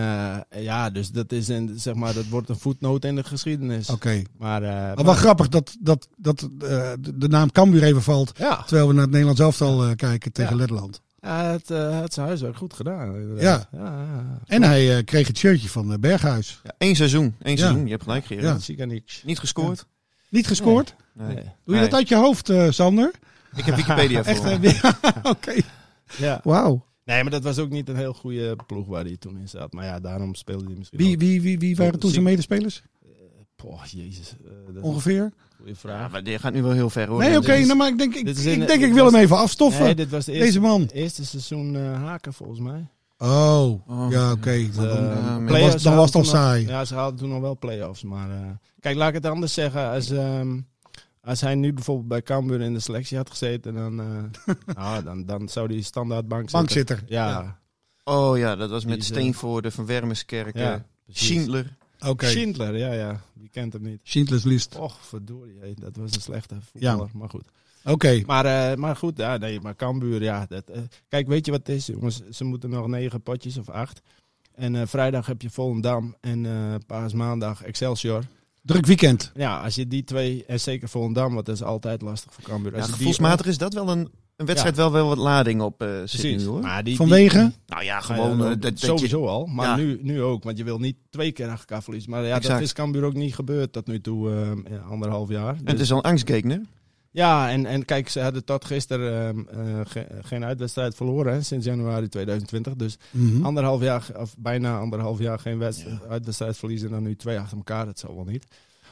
eh, 0.49 0.63
ja, 0.63 0.89
dus 0.89 1.09
dat, 1.11 1.31
is 1.31 1.47
een, 1.47 1.73
zeg 1.75 1.93
maar, 1.93 2.13
dat 2.13 2.27
wordt 2.29 2.49
een 2.49 2.59
voetnoot 2.59 3.05
in 3.05 3.15
de 3.15 3.23
geschiedenis. 3.23 3.89
Oké. 3.89 4.21
Maar, 4.37 4.63
eh, 4.63 4.69
Maar 4.69 4.95
maar- 4.95 5.05
wel 5.05 5.13
grappig 5.13 5.47
dat, 5.49 5.75
dat, 5.79 6.07
dat 6.17 6.41
eh, 6.59 6.91
de 7.15 7.27
naam 7.27 7.51
Cambuur 7.51 7.83
even 7.83 8.01
valt. 8.03 8.31
ja, 8.37 8.63
Terwijl 8.65 8.87
we 8.87 8.93
naar 8.93 9.01
het 9.01 9.11
Nederlands 9.11 9.41
elftal 9.41 9.83
eh, 9.83 9.95
kijken 9.99 10.31
tegen 10.31 10.51
Ja. 10.51 10.57
Letland. 10.57 11.01
ja, 11.21 11.43
het 11.51 11.69
uh, 11.69 11.99
het 12.01 12.13
zijn 12.13 12.27
huiswerk 12.27 12.55
goed 12.55 12.73
gedaan. 12.73 13.15
inderdaad. 13.15 13.67
Ja. 13.71 13.79
ja, 13.79 14.03
ja. 14.03 14.39
En 14.45 14.63
hij 14.63 14.97
eh, 14.97 15.03
kreeg 15.03 15.27
het 15.27 15.37
shirtje 15.37 15.69
van 15.69 15.91
eh, 15.93 15.99
Berghuis. 15.99 16.59
Ja, 16.63 16.73
Eén 16.77 16.95
seizoen, 16.95 17.35
één 17.41 17.55
Ja. 17.55 17.61
seizoen. 17.61 17.83
Je 17.85 17.91
hebt 17.91 18.03
gelijk, 18.03 18.25
Gerard. 18.25 18.45
Ja. 18.45 18.59
Siganic. 18.59 19.21
Niet 19.25 19.39
gescoord. 19.39 19.85
Niet 20.29 20.47
gescoord? 20.47 20.95
Nee. 21.13 21.35
Nee. 21.35 21.43
Doe 21.65 21.75
je 21.75 21.81
dat 21.81 21.93
uit 21.93 22.07
je 22.09 22.15
hoofd, 22.15 22.49
eh, 22.49 22.69
Sander? 22.69 23.11
Ik 23.55 23.65
heb 23.65 23.75
Wikipedia 23.75 24.23
voor 24.25 24.45
Echt? 24.45 24.95
Oké. 25.35 25.53
Ja. 26.17 26.39
Wauw. 26.43 26.85
Nee, 27.05 27.21
maar 27.21 27.31
dat 27.31 27.43
was 27.43 27.57
ook 27.57 27.69
niet 27.69 27.89
een 27.89 27.95
heel 27.95 28.13
goede 28.13 28.55
ploeg 28.67 28.87
waar 28.87 29.03
hij 29.03 29.17
toen 29.17 29.37
in 29.37 29.47
zat. 29.49 29.73
Maar 29.73 29.85
ja, 29.85 29.99
daarom 29.99 30.35
speelde 30.35 30.65
hij 30.65 30.73
misschien 30.77 30.97
Wie, 30.99 31.13
ook. 31.13 31.19
wie, 31.19 31.41
wie, 31.41 31.59
wie 31.59 31.75
waren 31.75 31.99
toen 31.99 32.11
zijn 32.11 32.23
medespelers? 32.23 32.81
Poh, 33.63 33.83
jezus. 33.85 34.33
eh, 34.45 34.51
een 34.75 34.81
Ongeveer? 34.81 35.31
goede 35.55 35.71
Ja, 35.71 35.77
vraag. 35.77 36.11
maar 36.11 36.23
dit 36.23 36.39
gaat 36.39 36.53
nu 36.53 36.61
wel 36.63 36.71
heel 36.71 36.89
ver 36.89 37.07
hoor. 37.07 37.19
Nee, 37.19 37.37
oké, 37.37 37.53
is- 37.53 37.65
nou, 37.65 37.77
maar 37.77 37.87
ik 37.87 37.97
denk, 37.97 38.15
ik, 38.15 38.27
ik, 38.27 38.67
denk, 38.67 38.81
ik 38.83 38.93
wil 38.93 39.03
was- 39.03 39.13
hem 39.13 39.21
even 39.21 39.37
afstoffen. 39.37 39.83
Nee, 39.83 39.95
dit 39.95 40.09
was 40.09 40.25
de 40.25 40.31
eerste, 40.31 40.45
Deze 40.45 40.59
man. 40.59 40.85
eerste 40.93 41.25
seizoen 41.25 41.75
eh, 41.75 41.81
Haken 42.03 42.33
volgens 42.33 42.59
mij. 42.59 42.87
Oh, 43.17 43.81
Oh, 43.87 44.11
ja, 44.11 44.31
oké. 44.31 44.51
Dus, 44.51 44.75
Dan- 44.75 44.85
eh, 44.87 45.35
dan- 45.35 45.47
was, 45.47 45.59
dan 45.59 45.59
was 45.61 45.73
het 45.73 45.85
al 45.85 45.93
hadden 45.93 46.11
toen 46.11 46.25
saai. 46.25 46.61
nog- 46.61 46.71
Ja, 46.71 46.85
ze 46.85 46.95
hadden 46.95 47.19
toen 47.19 47.29
nog 47.29 47.41
wel 47.41 47.57
play-offs. 47.57 48.03
Maar 48.03 48.29
eh, 48.29 48.37
kijk, 48.79 48.95
laat 48.95 49.07
ik 49.07 49.13
het 49.13 49.25
anders 49.25 49.53
zeggen. 49.53 49.89
Als, 49.89 50.09
ehm, 50.09 50.59
als 51.21 51.41
hij 51.41 51.55
nu 51.55 51.73
bijvoorbeeld 51.73 52.07
bij 52.07 52.21
Cambuur 52.21 52.61
in 52.61 52.73
de 52.73 52.79
selectie 52.79 53.17
had 53.17 53.29
gezeten, 53.29 53.73
dan, 53.73 53.99
eh, 53.99 54.55
nou, 54.75 55.03
dan, 55.09 55.25
dan 55.25 55.49
zou 55.49 55.73
hij 55.73 55.81
standaard 55.81 56.27
bank 56.27 56.41
zitten. 56.49 56.59
Bankzitter. 56.59 57.03
Ja, 57.07 57.57
Oh 58.03 58.37
ja, 58.37 58.55
dat 58.55 58.69
was 58.69 58.81
Die 58.81 58.89
met 58.89 59.03
Steenvoorde, 59.03 59.71
Van 59.71 59.85
Wermerskerk, 59.85 60.57
ja. 60.57 60.85
precies. 61.05 61.25
Schindler. 61.27 61.77
Oké. 62.07 62.25
Schindler, 62.25 62.77
ja, 62.77 62.93
ja. 62.93 63.21
Wie 63.33 63.49
kent 63.49 63.73
hem 63.73 63.81
niet? 63.81 64.01
Schindler's 64.03 64.43
List. 64.43 64.75
Och, 64.77 64.97
verdorie. 65.01 65.57
hé, 65.61 65.73
Dat 65.79 65.95
was 65.95 66.15
een 66.15 66.21
slechte 66.21 66.55
voetballer. 66.71 67.09
Maar 67.13 67.29
goed. 67.29 67.45
Oké. 67.83 68.23
Maar, 68.25 68.45
eh, 68.71 68.77
maar 68.77 68.95
goed, 68.95 69.17
ja, 69.17 69.37
nee, 69.37 69.59
maar 69.61 69.75
Cambuur, 69.75 70.21
ja. 70.21 70.45
Dat, 70.45 70.69
eh, 70.69 70.81
kijk, 71.07 71.27
weet 71.27 71.45
je 71.45 71.51
wat 71.51 71.67
het 71.67 71.75
is, 71.75 71.85
jongens? 71.85 72.21
Ze 72.29 72.43
moeten 72.43 72.69
nog 72.69 72.87
negen 72.87 73.21
potjes 73.21 73.57
of 73.57 73.69
acht. 73.69 74.01
En 74.55 74.75
eh, 74.75 74.87
vrijdag 74.87 75.25
heb 75.25 75.41
je 75.41 75.49
Volendam 75.49 76.15
en 76.21 76.45
eh 76.45 76.75
paasmaandag 76.87 77.63
Excelsior. 77.63 78.23
Druk 78.61 78.85
weekend. 78.85 79.31
Ja, 79.35 79.61
als 79.63 79.75
je 79.75 79.87
die 79.87 80.03
twee, 80.03 80.45
en 80.45 80.59
zeker 80.59 80.89
Volendam, 80.89 81.33
want 81.33 81.45
dat 81.45 81.55
is 81.55 81.63
altijd 81.63 82.01
lastig 82.01 82.33
voor 82.33 82.43
Cambuur. 82.43 82.71
Ja, 82.71 82.77
Als 82.77 82.85
je 82.85 82.91
die- 82.91 82.97
gevoelsmatig 82.97 83.45
is 83.45 83.57
dat 83.57 83.73
wel 83.73 83.89
een, 83.89 84.09
een 84.39 84.45
wedstrijd 84.45 84.75
wel 84.75 84.91
wel 84.91 85.07
wat 85.07 85.17
lading 85.17 85.61
op 85.61 85.81
eh 85.81 85.87
zit 85.87 85.97
Precies. 86.21 86.41
nu 86.41 86.47
hoor. 86.47 86.61
Maar 86.61 86.83
die, 86.83 86.95
Vanwege? 86.95 87.37
die- 87.37 87.39
Nou 87.41 87.53
ja, 87.67 87.73
Nou 87.75 87.83
ja, 87.83 87.99
gewoon 88.01 88.37
dat- 88.37 88.51
eh, 88.55 88.61
dat, 88.61 88.79
je... 88.79 88.85
sowieso 88.85 89.25
al, 89.27 89.45
maar 89.45 89.67
Ja. 89.67 89.75
nu, 89.75 89.99
nu 90.01 90.21
ook. 90.21 90.43
Want 90.43 90.57
je 90.57 90.63
wil 90.63 90.79
niet 90.79 90.95
twee 91.09 91.31
keer 91.31 91.45
achter 91.47 91.59
elkaar 91.59 91.83
verliezen. 91.83 92.11
Maar 92.11 92.25
ja, 92.25 92.39
dat 92.39 92.61
is 92.61 92.73
Cambuur 92.73 93.03
ook 93.03 93.13
niet 93.13 93.35
gebeurd 93.35 93.71
tot 93.73 93.87
nu 93.87 94.01
toe, 94.01 94.31
eh, 94.31 94.71
ja, 94.71 94.77
anderhalf 94.77 95.29
jaar. 95.29 95.49
En 95.53 95.57
het 95.57 95.67
Dus- 95.67 95.79
is 95.79 95.91
al 95.91 95.97
een 95.97 96.03
angstgekner. 96.03 96.61
Ja, 97.11 97.49
en, 97.51 97.65
en 97.65 97.85
kijk, 97.85 98.09
ze 98.09 98.19
hadden 98.19 98.45
tot 98.45 98.65
gisteren 98.65 99.45
ehm, 99.49 99.67
eh, 99.67 99.79
ge- 99.85 100.07
geen 100.21 100.45
uitwedstrijd 100.45 100.95
verloren 100.95 101.33
hè, 101.33 101.41
sinds 101.41 101.65
januari 101.65 102.07
2020. 102.09 102.75
Dus 102.75 102.97
Mhm. 103.11 103.45
anderhalf 103.45 103.81
jaar, 103.81 104.07
of 104.17 104.35
bijna 104.37 104.79
anderhalf 104.79 105.19
jaar 105.19 105.39
geen 105.39 105.57
wedstrijd, 105.57 106.07
uitwedstrijd 106.09 106.57
verliezen 106.57 106.87
en 106.87 106.93
dan 106.93 107.03
nu 107.03 107.15
twee 107.15 107.39
achter 107.39 107.57
elkaar. 107.57 107.85
Dat 107.85 107.99
zal 107.99 108.15
wel 108.15 108.23
niet. 108.25 108.45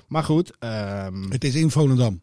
Maar 0.08 0.24
goed, 0.24 0.52
ehm, 0.60 1.30
Het 1.30 1.44
is 1.44 1.56
in 1.56 1.72
Volendam. 1.72 2.22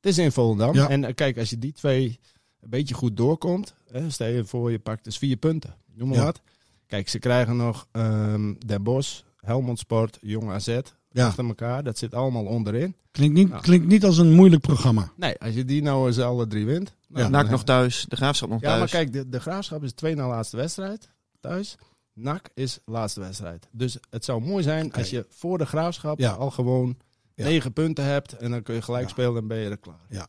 het 0.00 0.06
is 0.10 0.18
in 0.18 0.32
Volendam. 0.32 0.74
Ja. 0.74 0.88
En 0.88 1.04
eh, 1.04 1.14
kijk, 1.14 1.38
als 1.38 1.50
je 1.50 1.58
die 1.58 1.72
twee 1.72 2.18
een 2.60 2.70
beetje 2.70 2.94
goed 2.94 3.16
doorkomt, 3.16 3.74
hè, 3.90 4.10
stel 4.10 4.28
je 4.28 4.44
voor 4.44 4.70
je 4.70 4.78
pakt 4.78 5.04
dus 5.04 5.18
vier 5.18 5.36
punten, 5.36 5.74
noem 5.94 6.08
maar 6.08 6.18
Ja. 6.18 6.24
wat. 6.24 6.40
Kijk, 6.86 7.08
ze 7.08 7.18
krijgen 7.18 7.56
nog 7.56 7.86
ehm 7.92 8.54
Den 8.66 8.82
Bosch, 8.82 9.20
Helmond 9.36 9.78
Sport, 9.78 10.18
Jong 10.20 10.50
AZ 10.50 10.78
Ja. 11.10 11.26
achter 11.26 11.46
elkaar. 11.46 11.82
Dat 11.84 11.98
zit 11.98 12.14
allemaal 12.14 12.44
onderin. 12.44 12.94
Klinkt 13.10 13.34
niet, 13.34 13.48
Ja. 13.48 13.58
klinkt 13.58 13.86
niet 13.86 14.04
als 14.04 14.18
een 14.18 14.32
moeilijk 14.34 14.62
programma. 14.62 15.12
Nee, 15.16 15.38
als 15.38 15.54
je 15.54 15.64
die 15.64 15.82
nou 15.82 16.06
eens 16.06 16.18
alle 16.18 16.46
drie 16.46 16.66
wint. 16.66 16.96
nou, 17.08 17.24
Ja. 17.24 17.30
dan 17.30 17.42
NAC 17.42 17.50
nog 17.50 17.64
thuis, 17.64 18.04
de 18.08 18.16
Graafschap 18.16 18.48
nog 18.48 18.60
Ja, 18.60 18.66
thuis. 18.66 18.78
maar 18.78 18.88
kijk, 19.02 19.12
de, 19.12 19.28
de 19.28 19.40
Graafschap 19.40 19.82
is 19.82 19.92
twee 19.92 20.14
na 20.14 20.28
laatste 20.28 20.56
wedstrijd 20.56 21.10
thuis. 21.40 21.76
NAC 22.14 22.48
is 22.54 22.78
laatste 22.84 23.20
wedstrijd. 23.20 23.68
Dus 23.72 23.98
het 24.10 24.24
zou 24.24 24.40
mooi 24.42 24.62
zijn 24.62 24.92
als 24.92 25.10
je 25.10 25.26
voor 25.28 25.58
de 25.58 25.66
Graafschap 25.66 26.18
Ja. 26.18 26.30
al 26.32 26.50
gewoon 26.50 26.96
Ja. 27.34 27.44
negen 27.44 27.72
punten 27.72 28.04
hebt. 28.04 28.32
En 28.36 28.50
dan 28.50 28.62
kun 28.62 28.74
je 28.74 28.82
gelijk 28.82 29.04
Ja. 29.04 29.10
spelen 29.10 29.36
en 29.36 29.46
ben 29.46 29.58
je 29.58 29.68
er 29.70 29.78
klaar. 29.78 30.06
Ja. 30.08 30.26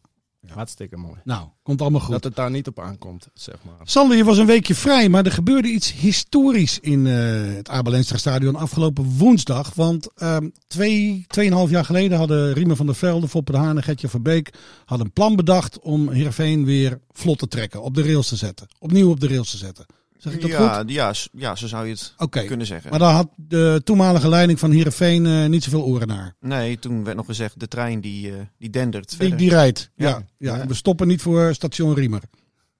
Ja. 0.48 0.54
Hartstikke 0.54 0.98
mooi. 0.98 1.20
Nou, 1.24 1.48
komt 1.64 1.82
allemaal 1.82 2.00
goed. 2.00 2.12
Dat 2.12 2.24
het 2.24 2.36
daar 2.36 2.52
niet 2.52 2.68
op 2.68 2.80
aankomt, 2.80 3.28
zeg 3.34 3.56
maar. 3.64 3.76
Sander, 3.84 4.18
je 4.18 4.24
was 4.24 4.38
een 4.38 4.46
weekje 4.46 4.76
vrij, 4.76 5.10
maar 5.10 5.26
er 5.26 5.32
gebeurde 5.32 5.68
iets 5.68 5.94
historisch 5.94 6.80
in 6.80 7.08
eh, 7.08 7.56
het 7.56 7.70
Abelenstra 7.70 8.18
Stadion 8.18 8.56
afgelopen 8.56 9.18
woensdag. 9.18 9.74
Want 9.74 10.10
ehm 10.16 10.50
twee, 10.68 11.26
tweeënhalf 11.28 11.70
jaar 11.70 11.86
geleden 11.86 12.18
hadden 12.18 12.54
Riemen 12.54 12.76
van 12.76 12.86
der 12.86 12.96
Velde, 12.96 13.28
Foppe 13.28 13.52
de 13.52 13.58
Haan 13.58 13.78
en 13.78 13.84
Getje 13.84 14.10
Verbeek 14.10 14.54
hadden 14.86 15.08
een 15.08 15.14
plan 15.14 15.36
bedacht 15.36 15.80
om 15.80 16.10
Heerenveen 16.10 16.66
weer 16.66 17.00
vlot 17.12 17.40
te 17.40 17.48
trekken, 17.48 17.82
op 17.82 17.96
de 17.96 18.04
rails 18.04 18.28
te 18.28 18.36
zetten. 18.36 18.68
Opnieuw 18.80 19.10
op 19.10 19.20
de 19.20 19.28
rails 19.28 19.52
te 19.52 19.58
zetten. 19.58 19.86
Zeg 20.22 20.34
ik 20.34 20.42
dat 20.42 20.50
ja, 20.50 20.78
goed? 20.78 20.92
ja, 20.92 21.14
ja, 21.32 21.56
zo 21.56 21.68
zou 21.68 21.88
je 21.88 21.96
het 22.18 22.46
kunnen 22.46 22.68
zeggen. 22.68 22.90
Maar 22.90 23.00
daar 23.00 23.14
had 23.14 23.28
de 23.36 23.82
toenmalige 23.84 24.30
leiding 24.30 24.60
van 24.60 24.72
Heerenveen 24.72 25.26
eh 25.26 25.46
niet 25.46 25.64
zoveel 25.64 25.84
oren 25.84 26.08
naar. 26.08 26.36
Nee, 26.40 26.80
toen 26.80 27.04
werd 27.04 27.18
nog 27.18 27.26
gezegd, 27.26 27.60
de 27.60 27.68
trein 27.68 28.02
die, 28.02 28.32
eh, 28.32 28.36
die 28.58 28.70
dendert 28.70 29.10
Die, 29.10 29.18
verder. 29.18 29.38
die 29.38 29.50
rijdt. 29.50 29.92
Ja. 29.96 30.08
Ja. 30.10 30.26
Ja. 30.38 30.56
Ja. 30.56 30.68
We 30.68 30.74
stoppen 30.74 31.08
niet 31.08 31.22
voor 31.22 31.54
station 31.54 31.94
Riemer. 31.94 32.22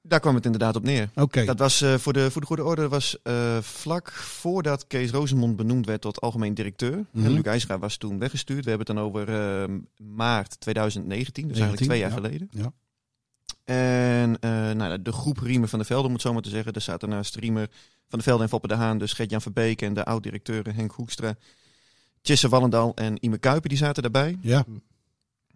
Daar 0.02 0.20
kwam 0.20 0.36
het 0.36 0.46
inderdaad 0.46 0.76
op 0.76 0.84
neer. 0.84 1.10
Oké. 1.16 1.46
Dat 1.46 1.60
was 1.60 1.82
eh, 1.82 1.94
voor, 1.94 2.14
de, 2.14 2.32
voor 2.32 2.42
de 2.42 2.48
goede 2.48 2.64
orde 2.64 2.88
was 2.88 3.18
vlak 3.62 4.12
voordat 4.12 4.88
Kees 4.88 5.12
Rosemond 5.12 5.56
benoemd 5.56 5.86
werd 5.86 6.02
tot 6.02 6.22
algemeen 6.22 6.54
directeur. 6.54 7.06
Mhm. 7.12 7.26
En 7.26 7.32
Luc 7.32 7.44
IJsra 7.44 7.80
was 7.80 7.98
toen 7.98 8.20
weggestuurd. 8.20 8.64
We 8.64 8.70
hebben 8.70 8.88
het 8.88 8.96
dan 8.96 9.06
over 9.06 9.26
maart 9.98 10.60
2019, 10.60 11.48
dus 11.48 11.58
19, 11.58 11.62
eigenlijk 11.62 11.84
twee 11.86 12.00
jaar 12.00 12.10
ja. 12.10 12.16
geleden. 12.16 12.48
Ja. 12.52 12.74
En 13.64 14.40
eh, 14.40 14.72
nou, 14.72 15.02
de 15.02 15.12
groep 15.12 15.38
Riemer 15.38 15.70
van 15.70 15.80
der 15.80 15.88
Velde, 15.88 16.08
om 16.08 16.14
het 16.14 16.22
zo 16.22 16.34
maar 16.34 16.42
te 16.42 16.50
zeggen. 16.50 16.74
Daar 16.74 16.82
zaten 16.82 17.10
naast 17.10 17.36
Riemer 17.36 17.68
van 18.08 18.20
der 18.20 18.22
Velde 18.24 18.44
en 18.44 18.50
Foppe 18.50 18.68
de 18.68 18.74
Haan, 18.76 18.98
dus 18.98 19.14
Gert-Jan 19.14 19.42
Verbeek 19.42 19.82
en 19.82 19.94
de 19.94 20.06
oud-directeuren 20.06 20.76
Henk 20.76 20.92
Hoekstra, 20.92 21.36
Tjesse 22.22 22.50
Wallendal 22.50 22.96
en 22.96 23.26
Ime 23.26 23.38
Kuiper, 23.38 23.70
die 23.70 23.78
zaten 23.78 24.02
daarbij. 24.02 24.38
Ja. 24.42 24.66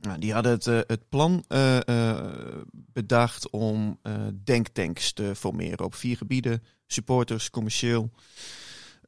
Nou, 0.02 0.20
die 0.20 0.34
hadden 0.34 0.52
het, 0.52 0.68
eh, 0.68 0.80
het 0.88 1.10
plan 1.10 1.44
eh, 1.48 1.78
bedacht 2.72 3.50
om 3.50 4.00
denktanks 4.44 5.12
te 5.14 5.32
formeren 5.36 5.86
op 5.86 5.96
vier 5.96 6.18
gebieden. 6.18 6.64
Supporters, 6.88 7.50
commercieel, 7.50 8.10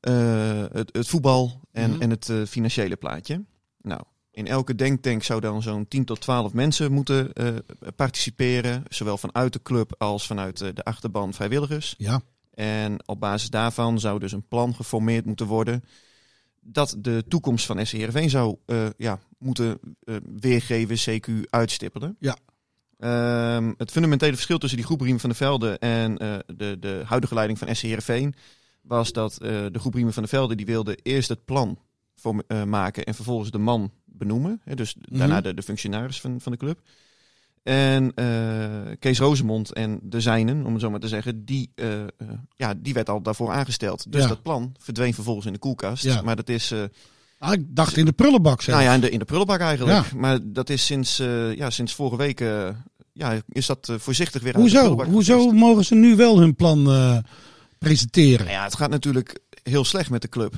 het, 0.02 0.90
het 0.96 1.08
voetbal 1.08 1.62
en, 1.72 1.92
Mhm. 1.92 2.02
en 2.02 2.10
het 2.10 2.32
financiële 2.48 2.96
plaatje. 2.96 3.44
Nou, 3.82 4.02
in 4.38 4.48
elke 4.48 4.76
denktank 4.76 5.24
zou 5.24 5.42
dan 5.42 5.62
zo'n 5.62 5.88
10 5.88 6.06
tot 6.06 6.22
12 6.22 6.54
mensen 6.54 6.92
moeten 6.92 7.34
eh, 7.34 7.48
participeren. 7.96 8.84
Zowel 8.90 9.18
vanuit 9.18 9.54
de 9.54 9.62
club 9.62 9.96
als 9.98 10.28
vanuit 10.28 10.62
eh, 10.62 10.70
de 10.74 10.84
achterban 10.84 11.34
vrijwilligers. 11.34 11.96
Ja. 11.98 12.22
En 12.54 13.08
op 13.08 13.20
basis 13.20 13.50
daarvan 13.50 14.00
zou 14.00 14.20
dus 14.20 14.32
een 14.32 14.48
plan 14.48 14.76
geformeerd 14.76 15.26
moeten 15.26 15.46
worden. 15.46 15.84
Dat 16.62 16.96
de 16.98 17.24
toekomst 17.28 17.66
van 17.66 17.86
SC 17.86 17.92
Heerenveen 17.92 18.30
zou 18.30 18.58
eh, 18.66 18.86
ja, 18.98 19.20
moeten 19.38 19.80
weergeven, 20.40 20.98
CQ 20.98 21.50
uitstippelen. 21.50 22.16
Ja. 22.20 22.38
Ehm, 22.98 23.74
het 23.78 23.92
fundamentele 23.92 24.34
verschil 24.34 24.58
tussen 24.58 24.78
die 24.78 24.88
groep 24.88 25.02
Riemen 25.02 25.20
van 25.20 25.30
der 25.30 25.38
Velde 25.38 25.78
en 25.78 26.16
de, 26.46 26.78
de 26.80 27.02
huidige 27.06 27.34
leiding 27.34 27.60
van 27.60 27.76
SC 27.76 27.82
Heerenveen 27.82 28.36
was 28.82 29.12
dat 29.12 29.34
de 29.40 29.80
groep 29.80 29.94
Riemen 29.94 30.14
van 30.14 30.24
der 30.24 30.32
Velde 30.32 30.56
die 30.56 30.66
wilde 30.66 30.96
eerst 30.96 31.30
het 31.30 31.46
plan 31.46 31.80
voor, 32.16 32.44
maken 32.68 33.06
en 33.06 33.16
vervolgens 33.16 33.52
de 33.52 33.58
man 33.58 33.92
benoemen. 34.18 34.62
Hè, 34.64 34.76
dus 34.76 34.96
Mhm. 34.96 35.18
daarna 35.18 35.42
de, 35.42 35.54
de 35.54 35.62
functionaris 35.62 36.22
van, 36.22 36.42
van 36.42 36.52
de 36.52 36.58
club. 36.58 36.80
En 37.64 38.12
eh, 38.16 38.96
Kees 39.00 39.20
Rozemond 39.20 39.74
en 39.74 40.00
de 40.04 40.22
zijnen, 40.22 40.66
om 40.66 40.72
het 40.74 40.82
zo 40.82 40.90
maar 40.90 41.00
te 41.00 41.08
zeggen, 41.08 41.46
die, 41.46 41.72
eh, 41.76 42.02
eh, 42.02 42.08
ja, 42.56 42.74
die 42.78 42.94
werd 42.94 43.10
al 43.10 43.22
daarvoor 43.22 43.52
aangesteld. 43.52 44.12
Dus 44.12 44.22
Ja. 44.22 44.28
dat 44.28 44.42
plan 44.42 44.76
verdween 44.80 45.14
vervolgens 45.14 45.46
in 45.46 45.54
de 45.54 45.60
koelkast. 45.60 46.04
Ja. 46.04 46.22
Maar 46.22 46.36
dat 46.36 46.50
is, 46.50 46.72
eh, 46.72 46.80
Ah, 47.40 47.54
ik 47.54 47.76
dacht 47.76 47.98
in 47.98 48.06
de 48.06 48.12
prullenbak 48.12 48.62
zelfs. 48.62 48.80
nou 48.82 48.84
ja, 48.92 48.96
in 48.96 49.02
de, 49.02 49.10
in 49.10 49.20
de 49.20 49.26
prullenbak 49.26 49.60
eigenlijk. 49.60 50.12
Ja. 50.12 50.18
Maar 50.18 50.40
dat 50.44 50.70
is 50.70 50.86
sinds, 50.86 51.18
ja, 51.56 51.70
sinds 51.70 51.94
vorige 51.94 52.18
week, 52.18 52.40
ja, 53.14 53.34
is 53.50 53.66
dat 53.66 53.92
voorzichtig 53.98 54.42
weer 54.42 54.54
de 54.54 54.60
Hoezo? 54.60 54.78
prullenbak 54.80 55.08
Hoezo 55.08 55.52
mogen 55.52 55.86
ze 55.86 55.96
nu 55.96 56.16
wel 56.16 56.40
hun 56.40 56.56
plan 56.56 56.84
presenteren? 57.78 58.46
Nou 58.46 58.58
ja, 58.58 58.64
het 58.64 58.76
gaat 58.76 58.90
natuurlijk 58.90 59.40
heel 59.64 59.84
slecht 59.86 60.10
met 60.10 60.22
de 60.22 60.30
club. 60.30 60.54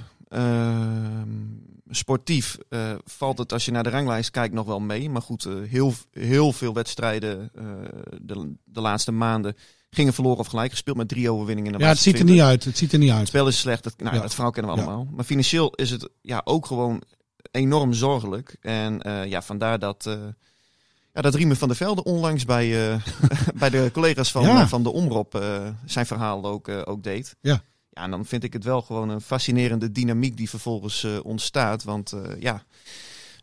Sportief 1.89 2.57
eh, 2.69 2.91
valt 3.05 3.37
het, 3.37 3.53
als 3.53 3.65
je 3.65 3.71
naar 3.71 3.83
de 3.83 3.89
ranglijst 3.89 4.31
kijkt, 4.31 4.53
nog 4.53 4.65
wel 4.65 4.79
mee. 4.79 5.09
Maar 5.09 5.21
goed, 5.21 5.45
eh, 5.45 5.53
heel, 5.67 5.93
heel 6.11 6.53
veel 6.53 6.73
wedstrijden 6.73 7.49
eh, 7.55 7.63
de, 8.21 8.53
de 8.63 8.81
laatste 8.81 9.11
maanden 9.11 9.55
gingen 9.89 10.13
verloren 10.13 10.39
of 10.39 10.47
gelijk 10.47 10.71
gespeeld 10.71 10.97
met 10.97 11.07
drie 11.07 11.31
overwinningen. 11.31 11.71
in 11.71 11.77
de 11.77 11.83
Ja, 11.83 11.89
het 11.89 11.99
ziet 11.99 12.13
er 12.13 12.19
20. 12.19 12.35
niet 12.35 12.45
uit. 12.45 12.63
Het 12.63 12.77
ziet 12.77 12.91
er 12.93 12.99
niet 12.99 13.09
Het 13.09 13.17
uit. 13.17 13.27
spel 13.27 13.47
is 13.47 13.59
slecht, 13.59 13.83
dat, 13.83 13.93
nou, 13.97 14.15
Ja. 14.15 14.21
dat 14.21 14.33
verhaal 14.33 14.51
kennen 14.51 14.71
we 14.73 14.77
Ja. 14.79 14.85
allemaal. 14.85 15.07
Maar 15.11 15.25
financieel 15.25 15.73
is 15.75 15.91
het 15.91 16.09
ja, 16.21 16.41
ook 16.43 16.65
gewoon 16.65 17.01
enorm 17.51 17.93
zorgelijk. 17.93 18.57
En 18.61 18.99
ja, 19.29 19.41
vandaar 19.41 19.79
dat, 19.79 20.03
ja, 21.13 21.21
dat 21.21 21.35
Riemen 21.35 21.57
van 21.57 21.67
der 21.67 21.77
Velde 21.77 22.03
onlangs 22.03 22.45
bij, 22.45 22.99
bij 23.59 23.69
de 23.69 23.89
collega's 23.93 24.31
van, 24.31 24.41
Ja. 24.43 24.67
van 24.67 24.83
de 24.83 24.89
Omroep 24.91 25.35
eh, 25.35 25.67
zijn 25.85 26.05
verhaal 26.05 26.45
ook, 26.45 26.69
ook 26.85 27.03
deed. 27.03 27.35
Ja. 27.41 27.61
Ja, 27.99 28.05
en 28.05 28.11
dan 28.11 28.25
vind 28.25 28.43
ik 28.43 28.53
het 28.53 28.63
wel 28.63 28.81
gewoon 28.81 29.09
een 29.09 29.21
fascinerende 29.21 29.91
dynamiek 29.91 30.37
die 30.37 30.49
vervolgens 30.49 31.03
eh, 31.03 31.11
ontstaat. 31.23 31.83
Want 31.83 32.11
eh, 32.11 32.21
ja, 32.39 32.63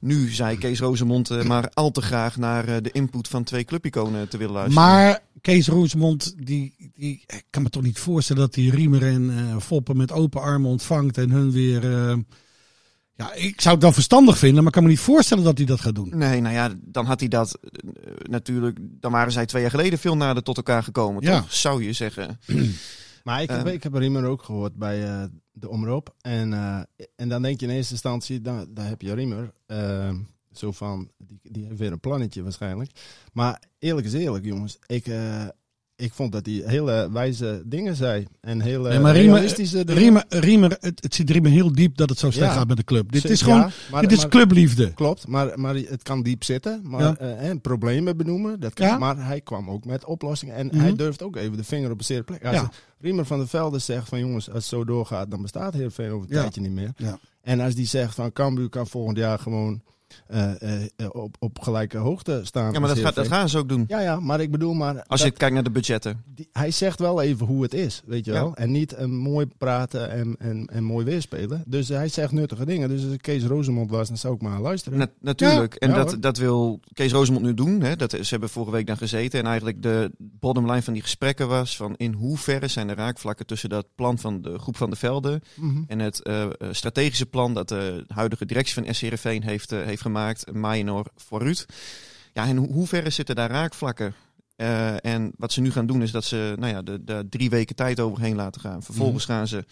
nu 0.00 0.30
zei 0.30 0.58
Kees 0.58 0.78
Rozemond 0.78 1.30
eh, 1.30 1.42
maar 1.42 1.70
al 1.75 1.90
te 1.90 2.02
graag 2.02 2.36
naar 2.36 2.82
de 2.82 2.90
input 2.92 3.28
van 3.28 3.44
twee 3.44 3.64
clubiconen 3.64 4.28
te 4.28 4.36
willen 4.36 4.54
luisteren. 4.54 4.82
Maar 4.88 5.22
Kees 5.40 5.68
Rosemond, 5.68 6.34
die, 6.46 6.90
die, 6.94 7.22
ik 7.26 7.44
kan 7.50 7.62
me 7.62 7.68
toch 7.68 7.82
niet 7.82 7.98
voorstellen 7.98 8.42
dat 8.42 8.54
die 8.54 8.70
Riemer 8.70 9.02
en 9.02 9.56
Foppen 9.60 9.96
met 9.96 10.12
open 10.12 10.40
armen 10.40 10.70
ontvangt 10.70 11.18
en 11.18 11.30
hun 11.30 11.50
weer... 11.52 11.82
ja, 13.14 13.32
ik 13.34 13.60
zou 13.60 13.75
het 13.75 13.82
wel 13.84 13.92
verstandig 13.92 14.38
vinden, 14.38 14.56
maar 14.58 14.66
ik 14.66 14.72
kan 14.72 14.82
me 14.82 14.88
niet 14.88 14.98
voorstellen 14.98 15.44
dat 15.44 15.56
hij 15.58 15.66
dat 15.66 15.80
gaat 15.80 15.94
doen. 15.94 16.12
Nee, 16.14 16.40
nou 16.40 16.54
ja, 16.54 16.75
dan 16.80 17.04
had 17.06 17.20
hij 17.20 17.28
dat 17.28 17.58
natuurlijk. 18.22 18.78
Dan 18.80 19.12
waren 19.12 19.32
zij 19.32 19.46
twee 19.46 19.62
jaar 19.62 19.70
geleden 19.70 19.98
veel 19.98 20.16
nader 20.16 20.42
tot 20.42 20.56
elkaar 20.56 20.82
gekomen, 20.82 21.22
Ja. 21.22 21.40
toch? 21.40 21.52
Zou 21.52 21.84
je 21.84 21.92
zeggen. 21.92 22.38
Maar 23.26 23.42
ik 23.42 23.49
heb, 23.50 23.59
Ehm. 23.59 23.75
ik 23.75 23.83
heb 23.83 23.95
Riemer 23.95 24.25
ook 24.25 24.42
gehoord 24.42 24.75
bij 24.76 25.04
eh, 25.04 25.25
de 25.52 25.68
omroep. 25.68 26.14
En, 26.21 26.52
eh, 26.52 26.80
en 27.16 27.28
dan 27.28 27.42
denk 27.42 27.61
je 27.61 27.66
in 27.66 27.73
eerste 27.73 27.92
instantie, 27.92 28.40
dan, 28.40 28.66
daar 28.75 28.88
heb 28.88 29.02
je 29.02 29.14
Riemer. 29.14 29.52
eh, 29.66 30.14
zo 30.52 30.73
van, 30.73 31.11
die, 31.18 31.38
die 31.42 31.64
heeft 31.66 31.78
weer 31.78 31.92
een 31.92 32.00
plannetje 32.00 32.42
waarschijnlijk. 32.42 32.90
Maar 33.33 33.62
eerlijk 33.78 34.06
is 34.06 34.12
eerlijk, 34.12 34.45
jongens. 34.45 34.78
Ik, 34.87 35.06
eh, 35.06 35.45
ik 35.97 36.12
vond 36.12 36.33
dat 36.33 36.47
hij 36.47 36.62
hele 36.67 37.09
wijze 37.12 37.62
dingen 37.67 37.97
zei. 37.97 38.26
En 38.41 38.61
hele 38.61 38.88
Nee, 38.88 38.99
maar 38.99 39.15
Riemer, 39.15 39.35
realistische 39.35 39.85
dingen. 39.85 40.03
Riemer, 40.03 40.25
Riemer 40.29 40.76
het, 40.81 41.03
het 41.03 41.15
zit 41.15 41.31
Riemer 41.31 41.50
heel 41.50 41.73
diep 41.73 41.97
dat 41.97 42.09
het 42.09 42.19
zo 42.19 42.31
slecht 42.31 42.53
Ja. 42.53 42.59
gaat 42.59 42.69
met 42.69 42.76
de 42.76 42.85
club. 42.85 43.12
Dit 43.12 43.25
is 43.31 43.43
gewoon, 43.43 43.59
ja, 43.59 43.71
maar- 43.91 44.03
dit 44.03 44.12
is 44.12 44.19
maar- 44.19 44.29
clubliefde. 44.29 44.93
Klopt, 44.95 45.26
maar, 45.26 45.61
maar 45.61 45.75
het 45.75 46.03
kan 46.03 46.23
diep 46.23 46.45
zitten. 46.45 46.81
Maar, 46.85 47.00
Ja. 47.03 47.17
eh, 47.17 47.49
en 47.49 47.61
problemen 47.61 48.17
benoemen. 48.17 48.61
Dat 48.61 48.75
kan. 48.75 48.99
Maar 48.99 49.26
hij 49.26 49.41
kwam 49.41 49.71
ook 49.71 49.85
met 49.85 50.05
oplossingen. 50.05 50.55
En 50.55 50.67
Mhm. 50.67 50.79
hij 50.79 50.95
durft 50.95 51.23
ook 51.23 51.37
even 51.37 51.57
de 51.57 51.65
vinger 51.65 51.91
op 51.91 51.99
een 51.99 52.05
zere 52.05 52.23
plek. 52.23 52.45
Als. 52.45 52.62
Riemer 53.00 53.25
van 53.25 53.38
der 53.38 53.49
Velde 53.49 53.79
zegt 53.79 54.09
van 54.09 54.19
jongens, 54.19 54.47
als 54.47 54.57
het 54.57 54.65
zo 54.65 54.85
doorgaat, 54.85 55.31
dan 55.31 55.43
bestaat 55.43 55.73
Heerenveen 55.75 56.11
over 56.11 56.29
een 56.31 56.35
tijdje 56.37 56.61
niet 56.61 56.71
meer. 56.71 56.93
Ja. 56.97 57.19
En 57.43 57.61
als 57.61 57.75
die 57.75 57.87
zegt 57.87 58.15
van 58.15 58.33
Cambuur 58.33 58.69
kan 58.69 58.87
volgend 58.87 59.17
jaar 59.17 59.38
gewoon 59.38 59.83
eh, 60.26 60.62
eh, 60.62 60.82
eh, 60.96 61.06
op, 61.12 61.36
op 61.38 61.58
gelijke 61.58 61.98
hoogte 61.98 62.40
staan. 62.44 62.72
Ja, 62.72 62.78
maar 62.78 62.88
dat, 62.88 62.98
gaat, 62.98 63.14
dat 63.14 63.26
gaan 63.28 63.48
ze 63.48 63.58
ook 63.58 63.68
doen. 63.68 63.84
Ja, 63.88 64.00
ja, 64.00 64.20
maar 64.20 64.40
ik 64.40 64.50
bedoel 64.50 64.75
maar... 64.75 65.02
Als 65.06 65.20
dat- 65.20 65.28
je 65.30 65.36
kijkt 65.36 65.54
naar 65.54 65.62
de 65.64 65.70
budgetten. 65.70 66.22
die- 66.34 66.48
hij 66.52 66.70
zegt 66.70 66.98
wel 66.98 67.22
even 67.22 67.46
hoe 67.46 67.62
het 67.62 67.75
is, 67.75 68.02
weet 68.06 68.25
je 68.25 68.32
Ja. 68.32 68.40
wel. 68.40 68.54
En 68.56 68.70
niet 68.70 68.96
een 68.96 69.16
mooi 69.16 69.46
praten 69.58 70.10
en, 70.10 70.36
en, 70.38 70.66
en 70.66 70.84
mooi 70.84 71.04
weerspelen. 71.04 71.62
Dus 71.66 71.88
hij 71.88 72.08
zegt 72.08 72.32
nuttige 72.32 72.64
dingen. 72.66 72.88
Dus 72.88 73.04
als 73.04 73.16
Kees 73.16 73.44
Rozemond 73.44 73.90
was, 73.90 74.08
dan 74.08 74.16
zou 74.16 74.34
ik 74.34 74.40
maar 74.42 74.60
luisteren. 74.60 74.98
Na- 74.98 75.06
natuurlijk. 75.20 75.72
Ja, 75.72 75.78
en 75.78 75.88
ja, 75.90 75.96
dat, 75.96 76.10
hoor. 76.10 76.20
dat 76.20 76.38
wil 76.38 76.80
Kees 76.92 77.12
Rosemond 77.12 77.44
nu 77.44 77.54
doen. 77.54 77.80
Hè. 77.80 77.96
Dat, 77.96 78.10
ze 78.10 78.26
hebben 78.28 78.48
vorige 78.48 78.72
week 78.72 78.86
dan 78.86 78.96
gezeten. 78.96 79.38
En 79.40 79.46
eigenlijk 79.46 79.82
de 79.82 80.10
bottom 80.18 80.66
line 80.66 80.82
van 80.82 80.92
die 80.92 81.02
gesprekken 81.02 81.48
was 81.48 81.76
van 81.76 81.94
in 81.96 82.12
hoeverre 82.12 82.68
zijn 82.68 82.86
de 82.86 82.94
raakvlakken 82.94 83.46
tussen 83.46 83.68
dat 83.68 83.86
plan 83.94 84.18
van 84.18 84.42
de 84.42 84.58
groep 84.58 84.76
van 84.76 84.90
de 84.90 84.96
velden 84.96 85.40
Mhm. 85.56 85.82
en 85.86 85.98
het 85.98 86.20
strategische 86.70 87.26
plan 87.26 87.54
dat 87.54 87.68
de 87.68 88.04
huidige 88.08 88.46
directie 88.46 88.75
van 88.75 88.94
SCRV 88.94 89.42
heeft, 89.42 89.72
eh, 89.72 89.96
heeft 89.97 90.03
gemaakt, 90.03 90.53
Mayenor 90.53 91.07
vooruit. 91.17 91.67
Ja, 92.33 92.47
en 92.47 92.57
hoe 92.57 92.73
hoeverre 92.73 93.11
zitten 93.11 93.35
daar 93.35 93.50
raakvlakken? 93.50 94.15
Eh, 94.57 95.05
en 95.05 95.33
wat 95.37 95.53
ze 95.53 95.61
nu 95.61 95.71
gaan 95.71 95.87
doen 95.87 96.03
is 96.03 96.11
dat 96.11 96.25
ze 96.25 96.55
nou 96.59 96.73
ja, 96.73 96.83
de, 96.83 97.05
de 97.05 97.26
drie 97.31 97.50
weken 97.50 97.76
tijd 97.76 98.00
overheen 98.00 98.37
laten 98.37 98.61
gaan. 98.61 98.83
Vervolgens 98.83 99.26
Mhm. 99.26 99.37
gaan 99.37 99.49
ze 99.49 99.65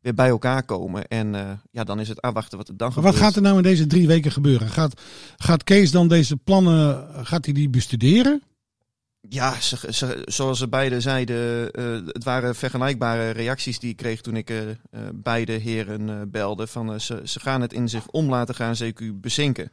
weer 0.00 0.14
bij 0.14 0.28
elkaar 0.28 0.62
komen. 0.62 1.08
En 1.08 1.34
eh, 1.34 1.50
ja, 1.70 1.84
dan 1.84 2.00
is 2.00 2.08
het 2.08 2.20
afwachten 2.20 2.58
wat 2.58 2.68
er 2.68 2.76
dan 2.76 2.92
gebeurt. 2.92 3.14
wat 3.14 3.22
gaat 3.22 3.36
er 3.36 3.42
nou 3.42 3.56
in 3.56 3.62
deze 3.62 3.86
drie 3.86 4.06
weken 4.06 4.32
gebeuren? 4.32 4.68
Gaat, 4.68 5.00
gaat 5.36 5.64
Kees 5.64 5.90
dan 5.90 6.08
deze 6.08 6.36
plannen, 6.36 7.06
gaat 7.26 7.44
hij 7.44 7.54
die 7.54 7.68
bestuderen? 7.68 8.42
Ja, 9.20 9.60
ze, 9.60 9.92
ze- 9.92 10.22
zoals 10.24 10.58
ze 10.58 10.68
beiden 10.68 11.02
zeiden, 11.02 11.70
eh, 11.72 11.92
het 12.06 12.24
waren 12.24 12.54
vergelijkbare 12.54 13.30
reacties 13.30 13.78
die 13.78 13.90
ik 13.90 13.96
kreeg 13.96 14.20
toen 14.20 14.36
ik 14.36 14.50
eh, 14.50 14.70
eh, 14.70 14.76
beide 15.14 15.52
heren 15.52 16.30
belde. 16.30 16.66
Van, 16.66 17.00
ze, 17.00 17.22
ze 17.24 17.40
gaan 17.40 17.60
het 17.60 17.72
in 17.72 17.88
zich 17.88 18.06
om 18.08 18.28
laten 18.28 18.54
gaan, 18.54 18.74
CQ 18.82 19.02
bezinken. 19.14 19.72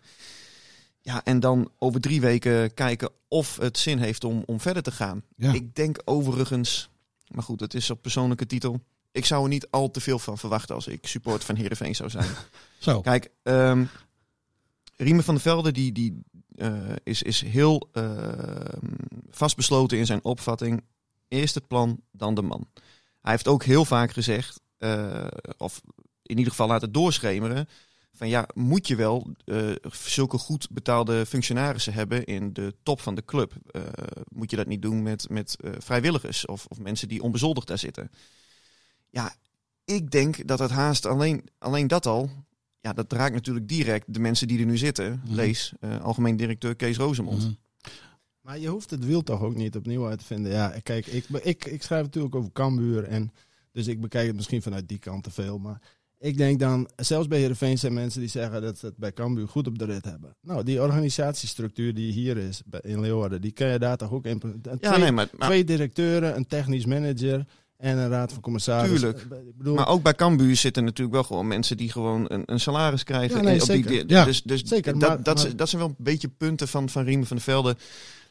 Ja, 1.02 1.24
en 1.24 1.40
dan 1.40 1.72
over 1.80 2.02
drie 2.02 2.22
weken 2.22 2.74
kijken 2.74 3.10
of 3.28 3.58
het 3.58 3.78
zin 3.78 3.98
heeft 3.98 4.24
om, 4.24 4.44
om 4.46 4.60
verder 4.60 4.84
te 4.84 4.92
gaan. 4.92 5.24
Ja. 5.38 5.54
Ik 5.54 5.76
denk 5.76 6.02
overigens, 6.06 6.90
maar 7.28 7.44
goed, 7.44 7.60
het 7.60 7.74
is 7.74 7.90
op 7.90 8.02
persoonlijke 8.02 8.46
titel. 8.46 8.82
Ik 9.12 9.26
zou 9.26 9.44
er 9.44 9.50
niet 9.50 9.68
al 9.70 9.92
te 9.92 10.00
veel 10.02 10.20
van 10.20 10.38
verwachten 10.38 10.76
als 10.76 10.88
ik 10.88 11.08
support 11.08 11.44
van 11.44 11.56
Heerenveen 11.56 11.96
zou 11.96 12.10
zijn. 12.10 12.30
Zo. 12.80 13.02
Kijk, 13.02 13.30
ehm 13.44 13.84
Riemen 14.98 15.24
van 15.24 15.34
der 15.34 15.44
Velde 15.44 15.72
die, 15.72 15.92
die, 15.92 16.24
is, 17.04 17.22
is 17.22 17.42
heel 17.42 17.90
ehm, 17.92 18.94
vastbesloten 19.30 19.98
in 19.98 20.06
zijn 20.06 20.24
opvatting. 20.24 20.84
Eerst 21.28 21.56
het 21.56 21.68
plan, 21.68 22.02
dan 22.12 22.36
de 22.36 22.42
man. 22.42 22.68
Hij 23.22 23.32
heeft 23.32 23.48
ook 23.48 23.64
heel 23.64 23.86
vaak 23.86 24.12
gezegd, 24.12 24.62
eh, 24.78 25.28
of 25.58 25.82
in 26.22 26.38
ieder 26.38 26.52
geval 26.52 26.68
laten 26.68 26.92
doorschemeren... 26.92 27.68
van 28.12 28.30
ja, 28.30 28.48
moet 28.54 28.88
je 28.88 28.96
wel 28.96 29.28
eh, 29.46 29.72
zulke 29.92 30.38
goed 30.38 30.68
betaalde 30.72 31.26
functionarissen 31.26 31.94
hebben 31.94 32.26
in 32.26 32.54
de 32.54 32.76
top 32.84 33.02
van 33.02 33.16
de 33.16 33.26
club? 33.26 33.54
Eh, 33.66 33.82
moet 34.28 34.52
je 34.52 34.56
dat 34.56 34.68
niet 34.68 34.82
doen 34.82 35.04
met, 35.04 35.30
met 35.30 35.56
eh, 35.60 35.72
vrijwilligers 35.78 36.46
of, 36.46 36.66
of 36.66 36.80
mensen 36.80 37.08
die 37.08 37.22
onbezoldigd 37.22 37.68
daar 37.68 37.78
zitten? 37.78 38.12
Ja, 39.10 39.36
ik 39.86 40.12
denk 40.12 40.48
dat 40.48 40.60
het 40.60 40.72
haast 40.72 41.06
alleen, 41.06 41.50
alleen 41.58 41.88
dat 41.88 42.06
al 42.06 42.30
ja, 42.86 42.94
dat 42.94 43.12
raakt 43.14 43.34
natuurlijk 43.34 43.68
direct 43.68 44.14
de 44.14 44.20
mensen 44.20 44.48
die 44.48 44.60
er 44.60 44.66
nu 44.66 44.78
zitten. 44.78 45.22
Mhm. 45.26 45.34
Lees, 45.36 45.74
eh, 45.80 46.02
algemeen 46.02 46.38
directeur 46.38 46.76
Kees 46.76 46.98
Rozemond. 46.98 47.44
Mhm. 47.44 47.54
Maar 48.42 48.60
je 48.60 48.68
hoeft 48.68 48.90
het 48.90 49.06
wiel 49.06 49.24
toch 49.24 49.42
ook 49.42 49.56
niet 49.56 49.76
opnieuw 49.76 50.08
uit 50.08 50.20
te 50.20 50.26
vinden. 50.26 50.52
Ja, 50.52 50.74
kijk, 50.84 51.08
ik, 51.08 51.26
ik, 51.30 51.66
ik 51.66 51.82
schrijf 51.84 52.04
natuurlijk 52.04 52.36
over 52.36 52.52
Cambuur. 52.52 53.04
En 53.04 53.32
dus 53.72 53.88
ik 53.88 54.02
bekijk 54.02 54.28
het 54.28 54.36
misschien 54.36 54.62
vanuit 54.62 54.88
die 54.88 54.98
kant 55.00 55.24
te 55.24 55.32
veel. 55.32 55.58
Maar 55.58 55.82
ik 56.18 56.38
denk 56.38 56.60
dan, 56.60 56.90
zelfs 56.96 57.28
bij 57.28 57.40
Heerenveen 57.40 57.78
zijn 57.78 57.94
mensen 57.94 58.20
die 58.20 58.30
zeggen 58.30 58.62
dat 58.62 58.78
ze 58.78 58.86
het 58.86 58.98
bij 58.98 59.14
Cambuur 59.14 59.48
goed 59.48 59.68
op 59.68 59.80
de 59.80 59.86
rit 59.86 60.06
hebben. 60.06 60.36
Nou, 60.42 60.64
die 60.64 60.82
organisatiestructuur 60.82 61.94
die 61.94 62.12
hier 62.12 62.38
is 62.38 62.62
bij- 62.66 62.80
in 62.84 63.00
Leeuwarden, 63.00 63.42
die 63.42 63.52
kan 63.52 63.68
je 63.68 63.80
daar 63.80 63.98
toch 63.98 64.12
ook 64.12 64.26
in. 64.26 64.42
Ja, 64.64 64.76
twee, 64.78 65.00
nee, 65.00 65.12
maar, 65.12 65.30
maar, 65.38 65.48
twee 65.48 65.64
directeuren, 65.64 66.36
een 66.36 66.48
technisch 66.48 66.86
manager 66.86 67.46
en 67.86 67.98
een 67.98 68.10
raad 68.10 68.32
van 68.32 68.42
commissarissen. 68.42 69.16
Tuurlijk. 69.16 69.22
Ik 69.48 69.58
bedoel, 69.58 69.76
maar 69.76 69.88
ook 69.88 70.04
bij 70.04 70.14
Cambuur 70.14 70.56
zitten 70.56 70.84
natuurlijk 70.84 71.16
wel 71.16 71.24
gewoon 71.24 71.48
mensen 71.48 71.78
die 71.78 71.92
gewoon 71.92 72.26
een, 72.28 72.44
een 72.46 72.60
salaris 72.60 73.04
krijgen. 73.04 73.38
Ja, 73.38 73.44
nee, 73.44 73.62
op 73.62 73.68
die- 73.68 73.84
zeker. 73.84 74.04
Ja, 74.10 74.26
dus 74.26 74.44
dus 74.44 74.62
zeker, 74.64 75.00
dat, 75.00 75.10
maar- 75.10 75.24
dat, 75.24 75.44
maar- 75.44 75.56
dat 75.56 75.70
zijn 75.70 75.82
wel 75.82 75.90
een 75.98 76.04
beetje 76.04 76.28
punten 76.28 76.68
van, 76.68 76.90
van 76.90 77.04
Riemen 77.04 77.28
van 77.28 77.36
der 77.38 77.46
Velde. 77.46 77.76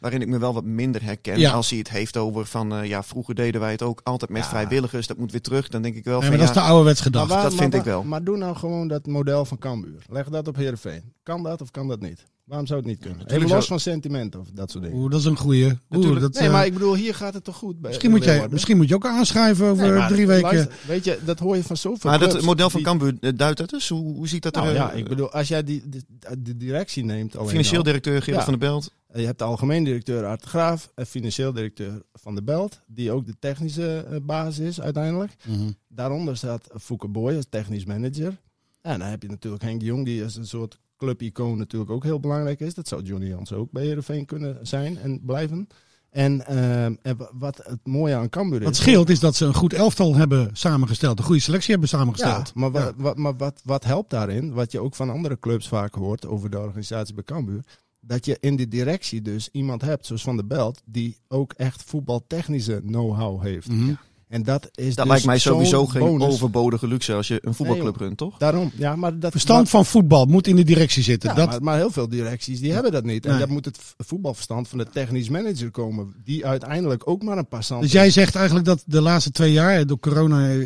Waarin 0.01 0.21
ik 0.23 0.29
me 0.29 0.39
wel 0.39 0.55
wat 0.55 0.65
minder 0.65 1.03
herken. 1.03 1.39
Ja. 1.39 1.53
Als 1.53 1.69
hij 1.71 1.79
het 1.79 1.91
heeft 1.91 2.17
over 2.17 2.47
van 2.47 2.75
eh, 2.75 2.85
ja, 2.89 3.03
vroeger 3.03 3.35
deden 3.35 3.61
wij 3.61 3.71
het 3.71 3.83
ook 3.83 4.01
altijd 4.05 4.31
met 4.31 4.43
Ja. 4.43 4.49
vrijwilligers. 4.49 5.07
Dat 5.07 5.17
moet 5.17 5.33
weer 5.33 5.41
terug. 5.41 5.69
Dan 5.69 5.83
denk 5.83 5.95
ik 5.95 6.05
wel 6.05 6.13
Nee, 6.21 6.29
van 6.29 6.39
maar 6.39 6.47
dat 6.47 6.57
is 6.57 6.63
de 6.63 6.69
ouderwets 6.69 7.01
gedacht. 7.01 7.29
dat 7.29 7.55
vind 7.55 7.71
maar, 7.71 7.79
ik 7.81 7.87
wel. 7.87 8.03
Maar 8.03 8.25
doe 8.25 8.37
nou 8.37 8.57
gewoon 8.57 8.89
dat 8.89 9.07
model 9.07 9.45
van 9.45 9.59
Cambuur. 9.59 10.03
Leg 10.09 10.29
dat 10.29 10.49
op 10.49 10.57
Heerenveen. 10.57 11.13
Kan 11.23 11.43
dat 11.43 11.63
of 11.63 11.71
kan 11.71 11.89
dat 11.89 12.01
niet? 12.01 12.25
Waarom 12.45 12.67
zou 12.67 12.81
het 12.81 12.89
niet 12.89 12.99
kunnen? 12.99 13.27
Even 13.27 13.49
los 13.49 13.67
van 13.67 13.81
sentimenten 13.81 14.41
of 14.41 14.49
dat 14.55 14.71
soort 14.71 14.85
dingen. 14.85 14.99
Oeh, 14.99 15.11
dat 15.11 15.21
is 15.21 15.27
een 15.27 15.37
goeie. 15.37 15.79
Oeh, 15.91 16.21
dat, 16.21 16.33
Nee, 16.35 16.43
eh, 16.47 16.53
maar 16.53 16.67
ik 16.67 16.73
bedoel, 16.73 16.95
hier 16.95 17.15
gaat 17.15 17.35
het 17.35 17.45
toch 17.45 17.57
goed 17.57 17.81
bij 17.81 17.91
misschien, 17.91 18.11
moet 18.11 18.25
jij, 18.25 18.49
misschien 18.51 18.77
moet 18.77 18.89
je 18.89 18.95
ook 18.95 19.07
aanschrijven 19.07 19.67
over 19.67 19.85
Nee, 19.87 19.99
maar 19.99 20.09
drie 20.09 20.27
weken. 20.27 20.43
luister, 20.43 20.75
weet 20.87 21.05
je, 21.05 21.19
dat 21.25 21.39
hoor 21.39 21.57
je 21.57 21.63
van 21.63 21.77
zoveel 21.77 22.11
maar 22.11 22.19
dat 22.19 22.43
model 22.43 22.71
van 22.71 22.83
Cambuur 22.83 23.17
eh, 23.21 23.31
duidt 23.37 23.59
dat 23.59 23.71
dus? 23.71 23.89
Hoe, 23.89 24.15
hoe 24.15 24.29
ziet 24.29 24.43
dat 24.43 24.55
Nou 24.55 24.67
er? 24.69 24.75
ja, 24.75 24.93
eh, 24.93 24.99
ik 24.99 25.09
bedoel, 25.09 25.31
als 25.31 25.49
jij 25.49 25.65
die, 25.65 25.89
de, 25.89 26.03
de 26.39 26.57
directie 26.57 27.05
neemt... 27.05 27.37
Financieel 27.47 27.79
al, 27.79 27.85
directeur 27.85 28.23
Gerard 28.23 28.45
Ja. 28.45 28.51
van 28.51 28.59
der 28.59 28.69
Belt. 28.69 28.93
Je 29.13 29.25
hebt 29.27 29.39
de 29.39 29.45
algemeen 29.45 29.85
directeur 29.85 30.25
Art 30.25 30.43
de 30.43 30.49
Graaf 30.49 30.91
en 30.95 31.07
financieel 31.07 31.53
directeur 31.53 32.03
Van 32.13 32.35
der 32.35 32.45
Belt, 32.45 32.81
die 32.87 33.13
ook 33.13 33.27
de 33.27 33.35
technische 33.39 34.21
baas 34.23 34.59
is 34.59 34.81
uiteindelijk. 34.81 35.33
Mhm. 35.47 35.71
Daaronder 35.89 36.37
staat 36.37 36.69
Fouke 36.81 37.09
Boy 37.09 37.37
als 37.37 37.47
technisch 37.49 37.85
manager. 37.85 38.37
En 38.81 38.99
dan 38.99 39.09
heb 39.09 39.23
je 39.23 39.29
natuurlijk 39.29 39.63
Henk 39.63 39.83
Jong, 39.83 40.05
die 40.05 40.23
als 40.23 40.37
een 40.37 40.47
soort 40.47 40.79
clubicoon 40.97 41.59
natuurlijk 41.59 41.91
ook 41.91 42.03
heel 42.05 42.21
belangrijk 42.21 42.61
is. 42.61 42.75
Dat 42.75 42.89
zou 42.89 43.03
Johnny 43.03 43.29
Jans 43.29 43.53
ook 43.53 43.71
bij 43.71 43.83
Heerenveen 43.85 44.25
kunnen 44.27 44.59
zijn 44.67 44.99
en 44.99 45.21
blijven. 45.25 45.67
En, 46.11 46.47
ehm, 46.47 46.95
en 47.03 47.17
wa- 47.17 47.31
wat 47.35 47.57
het 47.65 47.79
mooie 47.87 48.15
aan 48.15 48.29
Cambuur 48.29 48.59
is... 48.61 48.65
Wat 48.65 48.77
scheelt 48.77 49.09
is 49.11 49.21
dat 49.21 49.35
ze 49.37 49.45
een 49.45 49.55
goed 49.55 49.73
elftal 49.73 50.15
hebben 50.15 50.51
samengesteld. 50.53 51.19
Een 51.19 51.25
goede 51.25 51.41
selectie 51.41 51.71
hebben 51.71 51.89
Ja, 51.93 51.99
samengesteld. 51.99 52.55
maar, 52.55 52.71
wat, 52.71 52.83
Ja. 52.83 53.03
Wat, 53.03 53.17
maar 53.17 53.37
wat, 53.37 53.61
wat 53.65 53.85
helpt 53.85 54.11
daarin, 54.11 54.53
wat 54.53 54.73
je 54.73 54.81
ook 54.81 54.95
van 54.95 55.11
andere 55.11 55.39
clubs 55.39 55.69
vaak 55.69 55.95
hoort 55.95 56.27
over 56.27 56.51
de 56.51 56.59
organisatie 56.59 57.15
bij 57.15 57.25
Cambuur, 57.25 57.65
dat 58.01 58.25
je 58.25 58.37
in 58.41 58.57
de 58.57 58.69
directie 58.69 59.23
dus 59.23 59.49
iemand 59.53 59.83
hebt, 59.83 60.07
zoals 60.07 60.23
Van 60.23 60.37
der 60.37 60.47
Belt, 60.47 60.83
die 60.85 61.17
ook 61.29 61.53
echt 61.53 61.83
voetbaltechnische 61.83 62.81
know-how 62.87 63.43
heeft. 63.43 63.69
Mhm. 63.69 63.93
En 64.35 64.43
dat 64.43 64.69
is 64.75 64.85
Dat 64.95 64.97
dus 64.97 65.07
lijkt 65.07 65.25
mij 65.27 65.39
sowieso 65.39 65.87
geen 65.87 66.03
bonus. 66.03 66.33
overbodige 66.33 66.87
luxe 66.87 67.13
als 67.15 67.29
je 67.29 67.39
een 67.41 67.55
voetbalclub 67.55 67.99
Nee, 67.99 68.07
runt, 68.07 68.19
toch? 68.19 68.39
Daarom, 68.39 68.73
ja, 68.77 68.97
maar 68.97 69.19
dat 69.19 69.31
Verstand 69.31 69.59
maar- 69.63 69.69
van 69.71 69.87
voetbal 69.87 70.25
moet 70.27 70.47
in 70.47 70.57
de 70.57 70.63
directie 70.65 71.03
zitten. 71.03 71.31
ja, 71.31 71.37
dat, 71.37 71.49
maar, 71.49 71.63
maar 71.63 71.77
heel 71.77 71.91
veel 71.91 72.09
directies 72.09 72.61
die 72.61 72.73
hebben 72.73 72.93
dat 72.93 73.05
niet. 73.05 73.25
En 73.25 73.31
Nee. 73.31 73.41
dat 73.41 73.49
moet 73.49 73.65
het 73.65 73.79
voetbalverstand 73.97 74.69
van 74.69 74.79
de 74.79 74.87
technisch 74.93 75.29
manager 75.29 75.71
komen, 75.71 76.15
die 76.25 76.47
uiteindelijk 76.47 77.09
ook 77.09 77.23
maar 77.23 77.39
een 77.39 77.49
passant 77.49 77.83
dus 77.83 77.93
jij 77.93 78.11
zegt 78.11 78.35
eigenlijk 78.35 78.67
dat 78.67 78.83
de 78.87 79.01
laatste 79.01 79.31
twee 79.31 79.53
jaar, 79.53 79.87
door 79.87 79.99
corona 79.99 80.49
eh, 80.51 80.57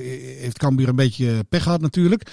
heeft 0.40 0.58
Cambuur 0.58 0.88
een 0.88 0.96
beetje 0.96 1.44
pech 1.48 1.62
gehad 1.62 1.80
natuurlijk. 1.80 2.30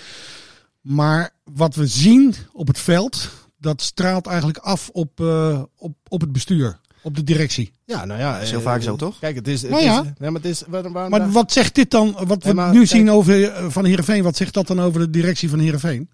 Maar 0.82 1.30
wat 1.44 1.76
we 1.76 1.88
zien 1.88 2.34
op 2.54 2.68
het 2.68 2.80
veld, 2.80 3.30
dat 3.58 3.82
straalt 3.82 4.28
eigenlijk 4.28 4.58
af 4.58 4.90
op, 4.90 5.20
eh, 5.20 5.62
op, 5.78 5.96
op 6.08 6.22
het 6.22 6.32
bestuur, 6.32 6.80
op 7.04 7.16
de 7.16 7.24
directie. 7.24 7.72
Ja, 7.86 8.06
nou 8.06 8.20
ja. 8.20 8.34
Dat 8.34 8.42
is 8.42 8.50
heel 8.50 8.60
eh, 8.60 8.66
vaak 8.66 8.82
zo, 8.82 8.96
toch? 8.96 9.20
Kijk, 9.20 9.36
het 9.36 9.48
is... 9.48 9.62
Het 9.62 9.72
Nou 9.72 9.84
ja. 9.84 10.02
is, 10.04 10.10
nee, 10.18 10.30
maar 10.32 10.42
het 10.42 10.50
is 10.52 10.64
waarom, 10.68 10.94
waarom 10.94 11.12
Maar 11.12 11.32
wat 11.32 11.52
zegt 11.52 11.76
dit 11.76 11.92
dan, 11.92 12.12
wat 12.28 12.44
we 12.44 12.54
Nee, 12.54 12.66
nu 12.66 12.74
kijk- 12.74 12.88
zien 12.88 13.12
over, 13.12 13.52
eh, 13.52 13.70
van 13.70 13.86
Heerenveen, 13.86 14.24
wat 14.24 14.36
zegt 14.36 14.54
dat 14.54 14.68
dan 14.68 14.80
over 14.82 15.00
de 15.00 15.10
directie 15.10 15.50
van 15.50 15.60
Heerenveen? 15.60 16.10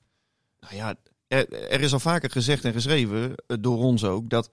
Nou 0.60 0.75
ja, 0.75 0.95
er, 1.27 1.69
er 1.69 1.81
is 1.81 1.93
al 1.93 1.99
vaker 1.99 2.31
gezegd 2.31 2.65
en 2.65 2.73
geschreven, 2.73 3.36
eh, 3.47 3.57
door 3.60 3.77
ons 3.77 4.03
ook, 4.03 4.29
dat 4.29 4.49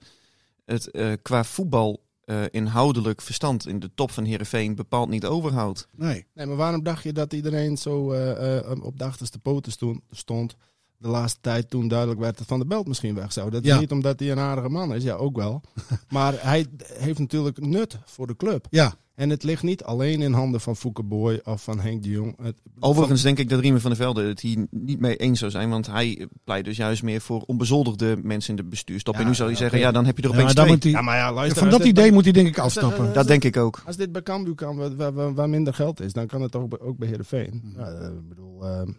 het 0.65 0.91
eh, 0.91 1.11
qua 1.21 1.43
voetbal 1.43 2.03
eh, 2.25 2.41
inhoudelijk 2.51 3.21
verstand 3.21 3.67
in 3.67 3.79
de 3.79 3.89
top 3.95 4.11
van 4.11 4.23
Heerenveen 4.23 4.75
bepaald 4.75 5.09
niet 5.09 5.25
overhoudt. 5.25 5.87
Nee. 5.95 6.25
Nee, 6.33 6.45
maar 6.45 6.55
waarom 6.55 6.83
dacht 6.83 7.03
je 7.03 7.13
dat 7.13 7.33
iedereen 7.33 7.77
zo 7.77 8.11
eh, 8.11 8.57
eh, 8.57 8.83
op 8.83 8.97
de 8.97 9.03
achterste 9.03 9.39
poten 9.39 9.71
sto- 9.71 9.99
stond 10.11 10.55
de 11.01 11.07
laatste 11.07 11.39
tijd 11.41 11.69
toen 11.69 11.87
duidelijk 11.87 12.19
werd 12.19 12.37
dat 12.37 12.47
Van 12.47 12.59
der 12.59 12.67
Belt 12.67 12.87
misschien 12.87 13.15
weg 13.15 13.33
zou? 13.33 13.49
Dat 13.49 13.63
is 13.63 13.67
Ja. 13.69 13.79
niet 13.79 13.91
omdat 13.91 14.19
hij 14.19 14.31
een 14.31 14.39
aardige 14.39 14.69
man 14.69 14.93
is, 14.93 15.03
ja 15.03 15.13
ook 15.15 15.35
wel. 15.37 15.61
maar 16.09 16.33
hij 16.37 16.65
heeft 16.93 17.19
natuurlijk 17.19 17.59
nut 17.59 17.97
voor 18.05 18.27
de 18.27 18.35
club. 18.35 18.67
Ja, 18.69 18.93
En 19.15 19.29
het 19.29 19.43
ligt 19.43 19.63
niet 19.63 19.83
alleen 19.83 20.21
in 20.21 20.33
handen 20.33 20.61
van 20.61 20.75
Fouke 20.75 21.03
Boy 21.03 21.41
of 21.43 21.63
van 21.63 21.79
Henk 21.79 22.03
de 22.03 22.09
Jong. 22.09 22.37
Het, 22.41 22.61
Overigens 22.79 23.21
denk 23.21 23.37
ik 23.39 23.49
dat 23.49 23.59
Riemen 23.59 23.81
van 23.81 23.89
der 23.89 23.99
Velde 23.99 24.23
het 24.27 24.39
hier 24.39 24.67
niet 24.71 24.99
mee 24.99 25.15
eens 25.15 25.39
zou 25.39 25.51
zijn. 25.51 25.69
Want 25.69 25.87
hij 25.87 26.27
pleit 26.43 26.65
dus 26.65 26.77
juist 26.77 27.03
meer 27.03 27.21
voor 27.21 27.41
onbezoldigde 27.41 28.17
mensen 28.23 28.49
in 28.49 28.63
de 28.63 28.69
bestuurstop. 28.69 29.13
Ja, 29.13 29.19
en 29.21 29.27
nu 29.27 29.35
zou 29.35 29.49
hij 29.49 29.57
ja, 29.57 29.63
zeggen, 29.63 29.79
ja, 29.79 29.91
dan 29.91 30.05
heb 30.05 30.17
je 30.17 30.23
er 30.23 30.29
Ja, 30.29 30.33
opeens 30.35 30.55
maar 30.55 30.65
dan 30.65 30.65
twee. 30.65 30.75
moet 30.75 30.83
hij, 30.83 30.91
ja, 30.93 31.01
maar 31.01 31.17
ja, 31.17 31.33
luister. 31.33 31.59
van 31.61 31.69
dat 31.69 31.79
idee 31.79 31.93
bij- 31.93 32.11
moet 32.11 32.23
hij 32.23 32.33
denk 32.33 32.47
ik 32.47 32.57
als 32.57 32.77
afstappen. 32.77 33.05
als 33.05 33.13
Dat 33.15 33.27
denk 33.27 33.43
ik 33.43 33.57
ook. 33.57 33.81
Als 33.85 33.95
dit 33.97 34.11
bij 34.11 34.23
Cambuur 34.23 34.55
kan, 34.55 34.95
waar, 34.95 35.33
waar- 35.33 35.49
minder 35.49 35.73
geld 35.73 35.99
is, 36.01 36.13
dan 36.13 36.27
kan 36.27 36.41
het 36.41 36.55
ook, 36.55 36.69
bij- 36.69 36.79
ook 36.79 36.97
bij 36.97 37.07
Heerenveen. 37.07 37.59
Hmm. 37.61 37.73
Ja, 37.77 37.91
eh, 37.91 38.07
ik 38.07 38.27
bedoel, 38.29 38.65
ehm, 38.65 38.91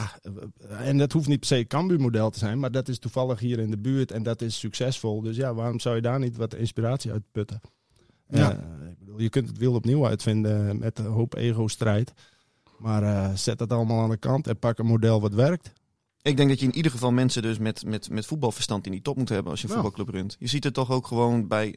ja, 0.00 0.18
eh, 0.68 0.88
en 0.88 0.98
dat 0.98 1.12
hoeft 1.12 1.28
niet 1.28 1.38
per 1.38 1.48
se 1.48 1.66
Cambuur-model 1.66 2.30
te 2.30 2.38
zijn, 2.38 2.58
maar 2.58 2.70
dat 2.70 2.88
is 2.88 2.98
toevallig 2.98 3.38
hier 3.38 3.58
in 3.58 3.70
de 3.70 3.78
buurt 3.78 4.10
en 4.12 4.22
dat 4.22 4.42
is 4.42 4.58
succesvol. 4.58 5.20
Dus 5.22 5.36
ja, 5.36 5.54
waarom 5.54 5.80
zou 5.80 5.94
je 5.96 6.02
daar 6.02 6.18
niet 6.18 6.36
wat 6.36 6.54
inspiratie 6.54 7.12
uit 7.12 7.22
putten? 7.32 7.60
Ja. 8.28 8.50
Eh, 8.52 8.88
ik 8.90 8.98
bedoel, 8.98 9.20
je 9.20 9.28
kunt 9.28 9.48
het 9.48 9.58
wiel 9.58 9.74
opnieuw 9.74 10.06
uitvinden 10.06 10.78
met 10.78 10.98
een 10.98 11.06
hoop 11.06 11.34
ego-strijd. 11.34 12.12
Maar 12.78 13.02
eh, 13.02 13.34
zet 13.34 13.58
dat 13.58 13.72
allemaal 13.72 14.02
aan 14.02 14.10
de 14.10 14.16
kant 14.16 14.46
en 14.46 14.58
pak 14.58 14.78
een 14.78 14.86
model 14.86 15.20
wat 15.20 15.34
werkt. 15.34 15.72
Ik 16.22 16.36
denk 16.36 16.48
dat 16.48 16.60
je 16.60 16.66
in 16.66 16.76
ieder 16.76 16.90
geval 16.90 17.12
mensen 17.12 17.42
dus 17.42 17.58
met, 17.58 17.84
met, 17.84 18.10
met 18.10 18.26
voetbalverstand 18.26 18.86
in 18.86 18.92
die 18.92 19.02
top 19.02 19.16
moet 19.16 19.28
hebben 19.28 19.50
als 19.50 19.60
je 19.60 19.68
een 19.68 19.74
Ja. 19.74 19.80
voetbalclub 19.80 20.14
runt. 20.14 20.36
Je 20.38 20.46
ziet 20.46 20.64
het 20.64 20.74
toch 20.74 20.90
ook 20.90 21.06
gewoon 21.06 21.48
bij, 21.48 21.76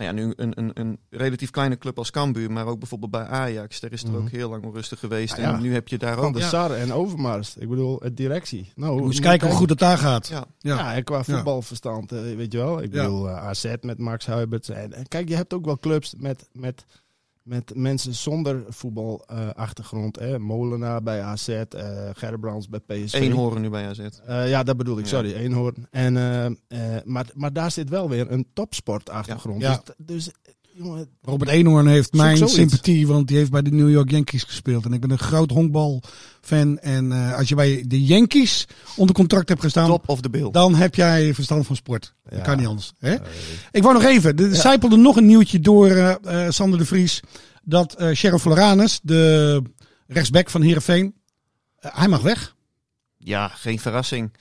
nou 0.00 0.16
ja, 0.16 0.24
nu 0.24 0.32
een, 0.36 0.52
een, 0.58 0.70
een 0.74 0.98
relatief 1.10 1.50
kleine 1.50 1.78
club 1.78 1.98
als 1.98 2.10
Cambuur, 2.10 2.50
maar 2.52 2.66
ook 2.66 2.78
bijvoorbeeld 2.78 3.10
bij 3.10 3.26
Ajax. 3.26 3.80
Daar 3.80 3.92
is 3.92 4.02
het 4.02 4.10
Mhm. 4.12 4.20
ook 4.20 4.28
heel 4.30 4.50
lang 4.50 4.64
onrustig 4.64 4.98
geweest. 4.98 5.36
Ja. 5.36 5.54
En 5.54 5.60
nu 5.62 5.72
heb 5.72 5.88
je 5.88 5.98
daar 5.98 6.14
Van 6.16 6.24
ook... 6.24 6.34
de 6.34 6.40
Sar 6.42 6.70
en 6.70 6.92
Overmars. 6.92 7.56
Ik 7.56 7.68
bedoel, 7.68 8.00
het 8.02 8.16
directie. 8.16 8.72
Nou, 8.74 8.98
Moet 8.98 9.06
eens 9.10 9.20
kijken 9.20 9.48
hoe 9.48 9.56
goed 9.56 9.70
het 9.70 9.78
daar 9.78 9.98
gaat. 9.98 10.26
Ja. 10.28 10.44
Ja. 10.58 10.76
Ja, 10.76 10.94
en 10.94 11.04
qua 11.04 11.24
voetbalverstand, 11.24 12.12
eh, 12.12 12.20
weet 12.20 12.52
je 12.52 12.58
wel. 12.58 12.82
Ik 12.82 12.90
bedoel, 12.90 13.28
eh, 13.28 13.36
AZ 13.46 13.74
met 13.80 13.98
Max 13.98 14.26
Huiberts. 14.26 14.68
En, 14.68 14.92
en 14.92 15.08
kijk, 15.08 15.28
je 15.28 15.36
hebt 15.36 15.54
ook 15.54 15.64
wel 15.64 15.78
clubs 15.78 16.14
met, 16.18 16.48
met, 16.52 16.84
met 17.50 17.72
mensen 17.74 18.14
zonder 18.14 18.62
voetbalachtergrond. 18.68 20.18
hè 20.18 20.38
Molenaar 20.38 21.02
bij 21.02 21.22
AZ, 21.22 21.48
eh 21.48 21.64
Gerbrands 22.12 22.68
bij 22.68 22.80
PSV. 22.80 23.14
Eenhoorn 23.14 23.60
nu 23.60 23.70
bij 23.70 23.86
AZ. 23.88 23.98
Eh, 23.98 24.48
ja, 24.48 24.62
dat 24.62 24.76
bedoel 24.76 24.98
ik, 24.98 25.04
Ja. 25.04 25.10
sorry, 25.10 25.32
Eenhoorn. 25.34 25.86
En, 25.90 26.16
eh, 26.68 26.78
maar, 27.04 27.26
maar 27.34 27.52
daar 27.52 27.70
zit 27.70 27.88
wel 27.88 28.08
weer 28.08 28.30
een 28.30 28.46
topsportachtergrond. 28.52 29.62
Ja. 29.62 29.82
Dus, 29.96 30.06
dus 30.06 30.30
jongen, 30.74 31.08
Robert 31.22 31.50
Eenhoorn 31.50 31.86
heeft 31.86 32.12
mijn 32.12 32.36
zoiets. 32.36 32.54
sympathie, 32.56 33.06
want 33.06 33.28
die 33.28 33.36
heeft 33.36 33.50
bij 33.50 33.62
de 33.62 33.70
New 33.70 33.90
York 33.90 34.10
Yankees 34.10 34.42
gespeeld. 34.42 34.84
En 34.84 34.92
ik 34.92 35.00
ben 35.00 35.10
een 35.10 35.18
groot 35.18 35.50
honkbalfan. 35.50 36.78
En 36.78 37.12
eh, 37.12 37.36
als 37.36 37.48
je 37.48 37.54
bij 37.54 37.84
de 37.86 38.04
Yankees 38.04 38.66
onder 38.96 39.14
contract 39.14 39.48
hebt 39.48 39.60
gestaan, 39.60 39.86
Top 39.86 40.08
of 40.08 40.20
the 40.20 40.30
bill. 40.30 40.50
dan 40.50 40.74
heb 40.74 40.94
jij 40.94 41.34
verstand 41.34 41.66
van 41.66 41.76
sport. 41.76 42.14
Dat 42.24 42.38
Ja. 42.38 42.44
kan 42.44 42.56
niet 42.56 42.66
anders. 42.66 42.92
Hè? 42.98 43.14
Ik 43.70 43.82
wou 43.82 43.94
nog 43.94 44.04
even, 44.04 44.36
er 44.36 44.54
zijpelde 44.56 44.96
nog 44.96 45.16
een 45.16 45.26
nieuwtje 45.26 45.60
door 45.60 45.90
eh, 45.90 46.44
eh, 46.46 46.52
Sander 46.52 46.78
de 46.78 46.84
Vries. 46.84 47.20
Dat 47.62 47.94
eh 47.94 48.12
Sheriff 48.14 48.42
Floranus, 48.42 49.00
de 49.02 49.62
rechtsback 50.06 50.50
van 50.50 50.62
Heerenveen, 50.62 51.14
hij 51.80 52.08
mag 52.08 52.20
weg. 52.22 52.54
Ja, 53.18 53.48
geen 53.48 53.78
verrassing. 53.78 54.32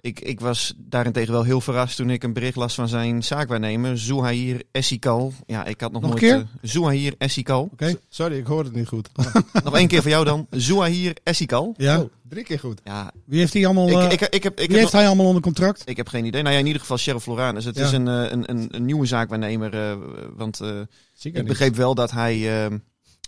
Ik, 0.00 0.20
ik 0.20 0.40
was 0.40 0.74
daarentegen 0.76 1.32
wel 1.32 1.42
heel 1.42 1.60
verrast 1.60 1.96
toen 1.96 2.10
ik 2.10 2.22
een 2.22 2.32
bericht 2.32 2.56
las 2.56 2.74
van 2.74 2.88
zijn 2.88 3.22
zaakwaarnemer, 3.24 3.98
Zouhair 3.98 4.62
Essikal. 4.72 5.32
Ja, 5.46 5.64
ik 5.64 5.80
had 5.80 5.92
nog, 5.92 6.02
Nog 6.02 6.10
een 6.14 6.20
nooit... 6.20 6.32
keer? 6.32 6.48
eh, 6.62 6.70
Zouhair 6.70 7.14
Essikal. 7.18 7.68
Oké? 7.72 7.94
sorry, 8.08 8.36
ik 8.38 8.46
hoor 8.46 8.64
het 8.64 8.74
niet 8.74 8.88
goed. 8.88 9.08
nog 9.64 9.76
één 9.76 9.88
keer 9.88 10.02
voor 10.02 10.10
jou 10.10 10.24
dan. 10.24 10.46
Zouhair 10.50 11.16
Essikal. 11.22 11.74
Ja. 11.76 12.00
Oh, 12.00 12.10
drie 12.28 12.44
keer 12.44 12.58
goed. 12.58 12.80
Ja, 12.84 13.12
Wie 13.24 13.38
heeft 13.38 13.52
hij 13.52 13.64
allemaal, 13.66 13.88
eh, 13.88 14.04
ik, 14.12 14.20
ik, 14.20 14.28
ik 14.34 14.42
heb, 14.42 14.52
ik 14.52 14.58
wie 14.58 14.66
heb 14.66 14.70
heeft 14.70 14.82
nog- 14.82 14.92
hij 14.92 15.06
allemaal 15.06 15.26
onder 15.26 15.42
contract? 15.42 15.82
Ik 15.88 15.96
heb 15.96 16.08
geen 16.08 16.24
idee. 16.24 16.42
Nou 16.42 16.54
ja, 16.54 16.60
in 16.60 16.66
ieder 16.66 16.80
geval 16.80 16.98
Sheriff 16.98 17.24
Floranus. 17.24 17.64
Het 17.64 17.76
Ja. 17.76 17.84
is 17.84 17.92
een, 17.92 18.08
eh, 18.08 18.30
een, 18.30 18.50
een, 18.50 18.68
een 18.70 18.84
nieuwe 18.84 19.06
zaakwaarnemer. 19.06 19.74
eh, 19.74 19.96
want 20.36 20.60
eh, 20.60 20.80
ik 21.22 21.34
niet. 21.34 21.44
begreep 21.44 21.74
wel 21.76 21.94
dat 21.94 22.10
hij 22.10 22.62
ehm, 22.64 22.78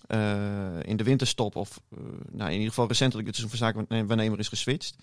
eh, 0.07 0.21
in 0.83 0.97
de 0.97 1.05
winterstop, 1.05 1.57
of 1.57 1.81
eh, 1.91 1.99
nou, 2.31 2.47
in 2.49 2.55
ieder 2.55 2.69
geval 2.69 2.89
recentelijk, 2.89 3.27
het 3.29 3.37
is 3.37 3.43
een 3.43 3.57
zaakwaarnemer 3.57 4.39
is 4.39 4.49
geswitcht. 4.49 4.97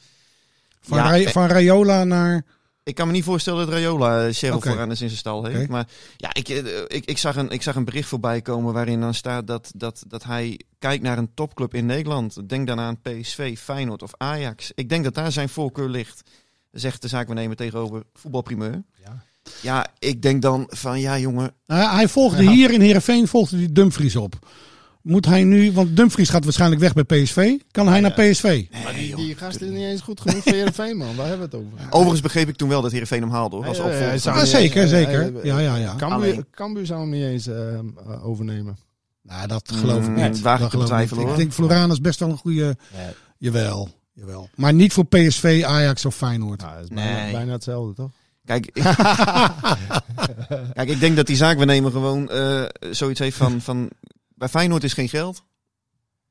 Van, 0.81 0.97
Ja, 0.97 1.09
Ray- 1.09 1.25
eh, 1.25 1.31
van 1.31 1.45
Rayola 1.47 2.03
naar... 2.03 2.45
Ik 2.83 2.95
kan 2.95 3.07
me 3.07 3.13
niet 3.13 3.23
voorstellen 3.23 3.65
dat 3.65 3.75
Rayola 3.75 4.25
eh, 4.25 4.33
Sheriff 4.33 4.57
Oké. 4.57 4.69
Floranus 4.69 5.01
in 5.01 5.07
zijn 5.07 5.19
stal 5.19 5.43
heeft. 5.45 5.69
Maar 5.69 5.87
ja, 6.17 6.29
ik, 6.33 6.49
eh, 6.49 6.57
ik, 6.87 7.05
ik, 7.05 7.17
zag 7.17 7.35
een, 7.35 7.49
ik 7.49 7.61
zag 7.61 7.75
een 7.75 7.85
bericht 7.85 8.07
voorbij 8.09 8.41
komen 8.41 8.73
waarin 8.73 9.01
dan 9.01 9.13
staat 9.13 9.47
dat, 9.47 9.71
dat, 9.75 10.03
dat 10.07 10.23
hij 10.23 10.59
kijkt 10.79 11.03
naar 11.03 11.17
een 11.17 11.31
topclub 11.33 11.73
in 11.73 11.85
Nederland. 11.85 12.49
Denk 12.49 12.67
dan 12.67 12.79
aan 12.79 13.01
PSV, 13.01 13.57
Feyenoord 13.57 14.03
of 14.03 14.11
Ajax. 14.17 14.71
Ik 14.75 14.89
denk 14.89 15.03
dat 15.03 15.13
daar 15.13 15.31
zijn 15.31 15.49
voorkeur 15.49 15.89
ligt, 15.89 16.21
zegt 16.71 17.01
de 17.01 17.07
zaakwaarnemer 17.07 17.55
tegenover 17.55 18.03
voetbalprimeur. 18.13 18.83
Ja. 19.03 19.23
Ja, 19.61 19.87
ik 19.99 20.21
denk 20.21 20.41
dan 20.41 20.65
van 20.69 20.99
ja 20.99 21.17
jongen, 21.17 21.53
Nou 21.67 21.95
hij 21.95 22.07
volgde 22.07 22.43
Ja. 22.43 22.51
hier 22.51 22.71
in 22.71 22.81
Heerenveen 22.81 23.27
volgde 23.27 23.57
hij 23.57 23.69
Dumfries 23.71 24.15
op. 24.15 24.47
Moet 25.01 25.25
hij 25.25 25.43
nu, 25.43 25.71
want 25.71 25.95
Dumfries 25.97 26.29
gaat 26.29 26.43
waarschijnlijk 26.43 26.81
weg 26.81 26.93
bij 26.93 27.03
PSV. 27.03 27.57
Kan 27.71 27.87
hij 27.87 27.99
naar 27.99 28.11
PSV? 28.11 28.65
Maar 28.83 28.93
die, 28.93 29.15
die 29.15 29.35
gast 29.35 29.61
is 29.61 29.69
niet 29.69 29.77
eens 29.83 30.01
goed 30.01 30.21
genoeg 30.21 30.43
voor 30.43 30.51
Heerenveen, 30.53 30.97
man. 30.97 31.15
Waar 31.15 31.27
hebben 31.27 31.49
we 31.49 31.55
het 31.57 31.65
over? 31.65 31.85
Overigens 31.89 32.21
begreep 32.21 32.47
ik 32.49 32.55
toen 32.55 32.69
wel 32.69 32.81
dat 32.81 32.91
Heerenveen 32.91 33.21
hem 33.21 33.31
haalde 33.31 33.55
hoor, 33.55 33.67
als 33.67 33.79
opvolger. 33.79 34.11
Ja, 34.23 34.45
zeker, 34.45 34.83
eh, 34.83 34.89
zeker. 34.89 35.45
Ja, 35.45 35.59
ja, 35.59 35.75
ja. 35.75 35.95
Cambuur, 35.95 36.45
Cambuur 36.51 36.85
zou 36.85 36.99
hem 36.99 37.09
niet 37.09 37.23
eens 37.23 37.47
eh, 37.47 37.73
eh, 37.73 37.79
overnemen. 38.27 38.77
Nou, 39.21 39.47
dat 39.47 39.71
geloof 39.73 40.03
ik 40.03 40.09
Mm, 40.09 40.15
niet. 40.29 40.41
waag 40.41 40.61
ik 40.61 40.69
geloof 40.69 41.11
ik 41.31 41.35
denk 41.35 41.53
Floranus 41.53 42.01
best 42.01 42.19
wel 42.19 42.29
een 42.29 42.37
goede... 42.37 42.77
Jawel, 43.37 43.89
jawel. 44.13 44.49
Maar 44.55 44.73
niet 44.73 44.93
voor 44.93 45.05
PSV, 45.05 45.63
Ajax 45.65 46.05
of 46.05 46.15
Feyenoord. 46.15 46.61
Nou, 46.61 46.73
dat 46.73 46.83
is 46.83 46.89
bijna, 46.89 47.21
Nee. 47.23 47.31
bijna 47.31 47.51
hetzelfde, 47.51 47.93
toch? 47.93 48.11
Kijk, 48.45 48.65
ik, 48.65 48.83
kijk, 50.73 50.89
ik 50.89 50.99
denk 50.99 51.15
dat 51.15 51.27
die 51.27 51.35
zaakwaarnemer 51.35 51.91
gewoon 51.91 52.29
eh, 52.29 52.63
zoiets 52.91 53.19
heeft 53.19 53.37
van, 53.37 53.61
van... 53.61 53.89
Bij 54.39 54.49
Feyenoord 54.49 54.83
is 54.83 54.93
geen 54.93 55.09
geld. 55.09 55.43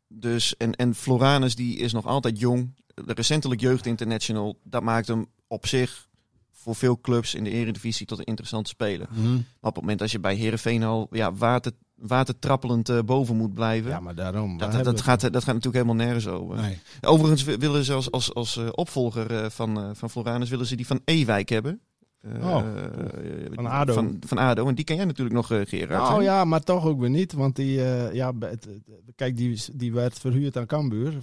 Dus, 0.09 0.57
en, 0.57 0.75
en 0.77 0.95
Floranus 0.95 1.55
die 1.55 1.77
is 1.77 1.93
nog 1.93 2.07
altijd 2.07 2.39
jong. 2.39 2.75
Recentelijk 2.95 3.61
jeugd 3.61 3.87
international. 3.87 4.59
Dat 4.63 4.83
maakt 4.83 5.07
hem 5.07 5.27
op 5.47 5.67
zich 5.67 6.09
voor 6.53 6.75
veel 6.75 7.01
clubs 7.01 7.35
in 7.35 7.45
de 7.45 7.51
eredivisie 7.51 8.07
tot 8.07 8.19
een 8.19 8.25
interessante 8.25 8.71
speler. 8.71 9.07
Mhm. 9.11 9.33
Maar 9.33 9.43
op 9.61 9.75
het 9.75 9.81
moment 9.81 10.01
als 10.03 10.13
je 10.13 10.19
bij 10.21 10.35
Herenveen 10.35 10.83
al 10.83 11.07
ja, 11.11 11.35
water, 11.35 11.73
watertrappelend 11.95 12.89
eh, 12.89 12.99
boven 13.05 13.37
moet 13.37 13.55
blijven... 13.55 13.91
Ja, 13.91 14.01
maar 14.01 14.15
daarom. 14.15 14.59
dat, 14.59 14.85
dat, 14.85 15.01
gaat, 15.01 15.21
dat 15.21 15.45
gaat 15.45 15.55
natuurlijk 15.55 15.85
helemaal 15.85 16.07
nergens 16.07 16.27
over. 16.27 16.57
Nee. 16.57 16.79
Overigens 17.01 17.43
wi- 17.45 17.57
willen 17.57 17.85
ze 17.85 17.93
als, 17.93 18.11
als, 18.11 18.35
als 18.35 18.57
eh, 18.57 18.69
opvolger 18.73 19.43
eh, 19.43 19.51
van, 19.51 19.97
van 19.97 20.11
Floranus 20.11 20.49
willen 20.49 20.67
ze 20.67 20.77
die 20.77 20.87
van 20.87 21.01
Ewijk 21.05 21.49
hebben. 21.49 21.81
Eh, 22.21 22.47
Oh, 22.49 22.63
eh, 22.77 23.47
Van 23.53 23.67
ADO. 23.67 23.93
Van, 23.93 24.17
van 24.27 24.39
ADO. 24.39 24.69
En 24.69 24.75
die 24.75 24.85
ken 24.85 24.97
jij 24.97 25.05
natuurlijk 25.05 25.37
nog, 25.37 25.51
eh 25.53 25.61
Gerard. 25.65 26.03
Nou 26.03 26.19
hè? 26.19 26.23
ja, 26.25 26.45
maar 26.45 26.61
toch 26.61 26.85
ook 26.87 27.01
weer 27.01 27.11
niet. 27.11 27.33
Want 27.33 27.57
die, 27.57 27.73
ja, 28.13 28.33
het- 28.41 28.69
kijk, 29.15 29.37
die, 29.37 29.61
die 29.73 29.93
werd 29.93 30.19
verhuurd 30.19 30.57
aan 30.57 30.67
Cambuur 30.67 31.15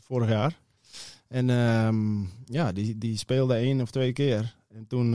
vorig 0.00 0.28
jaar. 0.28 0.58
En 1.28 1.50
ehm, 1.50 2.20
ja, 2.44 2.72
die, 2.72 2.98
die 2.98 3.16
speelde 3.18 3.54
één 3.54 3.80
of 3.80 3.90
twee 3.90 4.12
keer. 4.12 4.56
En 4.68 4.86
toen 4.86 5.14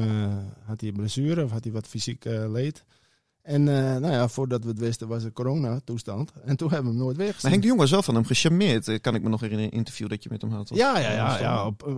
had 0.66 0.80
hij 0.82 0.90
een 0.90 0.96
blessure 0.96 1.44
of 1.44 1.52
had 1.52 1.64
hij 1.64 1.74
wat 1.74 1.88
fysiek 1.88 2.24
leed. 2.26 2.84
En 3.42 3.64
nou 3.64 4.12
ja, 4.12 4.28
voordat 4.28 4.64
we 4.64 4.70
het 4.70 4.80
wisten 4.80 5.08
was 5.08 5.24
het 5.24 5.34
corona-toestand. 5.34 6.32
En 6.46 6.56
toen 6.58 6.70
hebben 6.70 6.92
we 6.92 6.98
hem 6.98 7.06
nooit 7.06 7.18
weer 7.18 7.26
Maar 7.26 7.34
gezien. 7.36 7.50
Henk 7.50 7.62
de 7.62 7.68
Jong 7.68 7.80
was 7.80 7.92
wel 7.92 8.04
van 8.04 8.16
hem 8.16 8.26
gecharmeerd. 8.26 9.02
Kan 9.02 9.16
ik 9.16 9.22
me 9.24 9.30
nog 9.30 9.40
herinneren 9.42 9.66
in 9.72 9.78
een 9.78 9.84
interview 9.86 10.10
dat 10.10 10.24
je 10.24 10.30
met 10.32 10.42
hem 10.42 10.52
had. 10.52 10.70
Ja, 10.74 11.00
ja, 11.00 11.12
ja, 11.12 11.40
ja 11.40 11.66
op, 11.66 11.88
eh, 11.88 11.94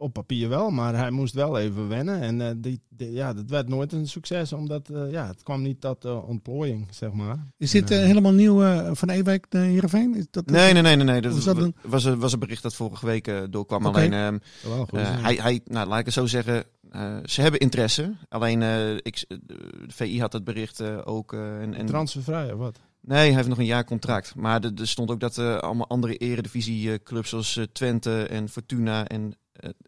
op 0.00 0.12
papier 0.12 0.48
wel, 0.48 0.70
maar 0.70 0.96
hij 0.96 1.10
moest 1.10 1.34
wel 1.34 1.58
even 1.58 1.88
wennen. 1.88 2.20
En 2.20 2.40
eh, 2.40 2.50
die, 2.56 2.80
die- 2.88 3.12
ja, 3.12 3.32
dat 3.34 3.50
werd 3.50 3.68
nooit 3.68 3.92
een 3.92 4.06
succes, 4.08 4.52
omdat 4.52 4.88
eh, 4.90 5.10
ja, 5.10 5.26
het 5.26 5.42
kwam 5.42 5.62
niet 5.62 5.80
tot 5.80 6.04
eh, 6.04 6.28
ontplooiing, 6.28 6.86
zeg 6.90 7.12
maar. 7.12 7.46
Is 7.56 7.70
dit 7.70 7.88
helemaal 7.88 8.32
nieuw 8.32 8.62
eh, 8.62 8.90
van 8.92 9.10
Ewijk 9.10 9.46
naar 9.50 9.62
Heerenveen? 9.64 10.14
Is 10.14 10.26
dat 10.30 10.46
Nee, 10.46 10.72
nee, 10.72 10.82
nee, 10.82 10.96
nee. 10.96 11.04
nee. 11.04 11.20
Dat 11.20 11.36
is 11.36 11.44
dat 11.44 11.56
een- 11.56 11.74
was, 11.82 12.04
een, 12.04 12.18
was 12.18 12.32
een 12.32 12.38
bericht 12.38 12.62
dat 12.62 12.74
vorige 12.74 13.06
week 13.06 13.30
doorkwam. 13.50 13.86
Alleen, 13.86 14.12
ehm, 14.12 14.38
wel 14.62 14.86
goed. 14.86 14.98
eh, 14.98 15.22
hij, 15.22 15.34
hij, 15.34 15.60
nou, 15.64 15.88
laat 15.88 15.98
ik 15.98 16.04
het 16.04 16.14
zo 16.14 16.26
zeggen. 16.26 16.64
eh, 16.90 17.16
ze 17.24 17.40
hebben 17.40 17.60
interesse. 17.60 18.12
Alleen, 18.28 18.62
eh, 18.62 18.94
ik, 18.94 19.24
de 19.28 19.56
VI 19.86 20.20
had 20.20 20.32
het 20.32 20.44
bericht 20.44 20.80
eh, 20.80 20.98
ook. 21.04 21.32
eh, 21.32 21.60
en, 21.62 21.74
en, 21.74 21.86
Transfervrij 21.86 22.52
of 22.52 22.58
wat? 22.58 22.78
Nee, 23.00 23.18
hij 23.18 23.34
heeft 23.34 23.48
nog 23.48 23.58
een 23.58 23.64
jaar 23.64 23.84
contract. 23.84 24.34
Maar 24.34 24.64
er, 24.64 24.72
er 24.76 24.88
stond 24.88 25.10
ook 25.10 25.20
dat 25.20 25.38
eh, 25.38 25.56
allemaal 25.58 25.88
andere 25.88 26.16
eredivisie-clubs 26.16 27.28
zoals 27.28 27.60
Twente 27.72 28.22
en 28.26 28.48
Fortuna 28.48 29.06
en 29.06 29.32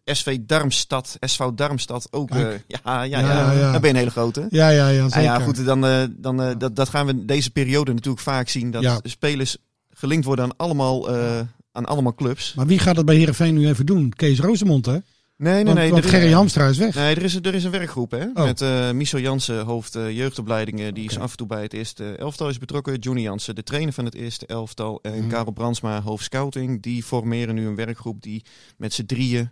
SV 0.05 0.37
Darmstad, 0.41 1.17
SV 1.19 1.43
Darmstad 1.55 2.07
ook. 2.11 2.29
eh, 2.29 2.35
Kijk. 2.37 2.63
ja, 2.67 3.03
ja, 3.03 3.19
ja, 3.19 3.51
Ja, 3.51 3.71
ben 3.71 3.81
je 3.81 3.89
een 3.89 3.95
hele 3.95 4.09
grote. 4.11 4.47
Ja, 4.49 4.69
ja, 4.69 4.87
ja, 4.87 5.03
Ah, 5.03 5.09
zeker. 5.09 5.21
ja, 5.23 5.39
goed, 5.39 5.65
dan, 5.65 5.85
eh, 5.85 6.03
dan, 6.11 6.41
eh, 6.41 6.49
dat, 6.57 6.75
dat 6.75 6.89
gaan 6.89 7.05
we 7.05 7.25
deze 7.25 7.51
periode 7.51 7.93
natuurlijk 7.93 8.23
vaak 8.23 8.49
zien. 8.49 8.71
Dat 8.71 8.81
Ja. 8.81 8.99
spelers 9.03 9.57
gelinkt 9.89 10.25
worden 10.25 10.45
aan 10.45 10.57
allemaal, 10.57 11.09
eh, 11.15 11.39
aan 11.71 11.85
allemaal 11.85 12.15
clubs. 12.15 12.53
Maar 12.53 12.65
wie 12.67 12.79
gaat 12.79 12.95
het 12.95 13.05
bij 13.05 13.15
Heerenveen 13.15 13.53
nu 13.53 13.67
even 13.67 13.85
doen? 13.85 14.13
Kees 14.15 14.39
Rosemond, 14.39 14.85
hè? 14.85 14.97
Nee, 15.37 15.53
nee, 15.53 15.63
want 15.63 15.77
nee. 15.77 15.91
want 15.91 16.03
er 16.03 16.09
Gerry 16.09 16.31
Hamstra 16.31 16.67
is 16.67 16.77
weg. 16.77 16.95
Nee, 16.95 17.15
er 17.15 17.21
is, 17.23 17.35
er 17.35 17.53
is 17.55 17.63
een 17.63 17.71
werkgroep 17.71 18.11
hè. 18.11 18.23
Oh. 18.33 18.43
Met 18.43 18.61
eh 18.61 18.91
Michel 18.91 19.19
Jansen, 19.19 19.63
hoofd 19.65 19.95
eh, 19.95 20.11
jeugdopleidingen. 20.11 20.93
Die 20.93 21.09
is 21.09 21.19
af 21.19 21.31
en 21.31 21.37
toe 21.37 21.47
bij 21.47 21.61
het 21.61 21.73
eerste 21.73 22.15
elftal 22.15 22.49
is 22.49 22.57
betrokken. 22.57 22.97
Johnny 22.99 23.21
Jansen, 23.21 23.55
de 23.55 23.63
trainer 23.63 23.93
van 23.93 24.05
het 24.05 24.15
eerste 24.15 24.45
elftal. 24.45 24.99
En 25.01 25.17
Mhm. 25.19 25.27
Karel 25.27 25.51
Brandsma, 25.51 26.01
hoofd 26.01 26.23
scouting. 26.23 26.81
Die 26.81 27.03
formeren 27.03 27.55
nu 27.55 27.65
een 27.67 27.75
werkgroep 27.75 28.21
die 28.21 28.43
met 28.77 28.93
z'n 28.93 29.05
drieën 29.05 29.39
eh, 29.41 29.47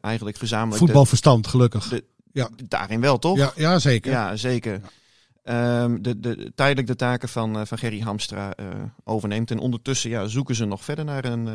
eigenlijk 0.00 0.36
gezamenlijk... 0.38 0.78
de- 0.78 0.84
Voetbalverstand, 0.86 1.46
gelukkig. 1.46 1.88
de- 1.88 2.04
daarin 2.68 3.00
wel, 3.00 3.18
toch? 3.18 3.36
Ja, 3.36 3.52
ja 3.56 3.78
zeker. 3.78 4.10
Ja, 4.12 4.36
zeker. 4.36 4.80
ehm, 5.42 5.96
de, 6.02 6.20
de, 6.20 6.52
tijdelijk 6.54 6.86
de 6.86 6.96
taken 6.96 7.28
van, 7.28 7.58
eh, 7.58 7.62
van 7.66 7.78
Gerry 7.78 8.00
Hamstra 8.00 8.52
eh, 8.54 8.66
overneemt. 9.04 9.50
En 9.50 9.58
ondertussen 9.58 10.10
ja, 10.10 10.26
zoeken 10.26 10.54
ze 10.54 10.64
nog 10.64 10.84
verder 10.84 11.04
naar 11.04 11.24
een, 11.24 11.48
eh, 11.48 11.52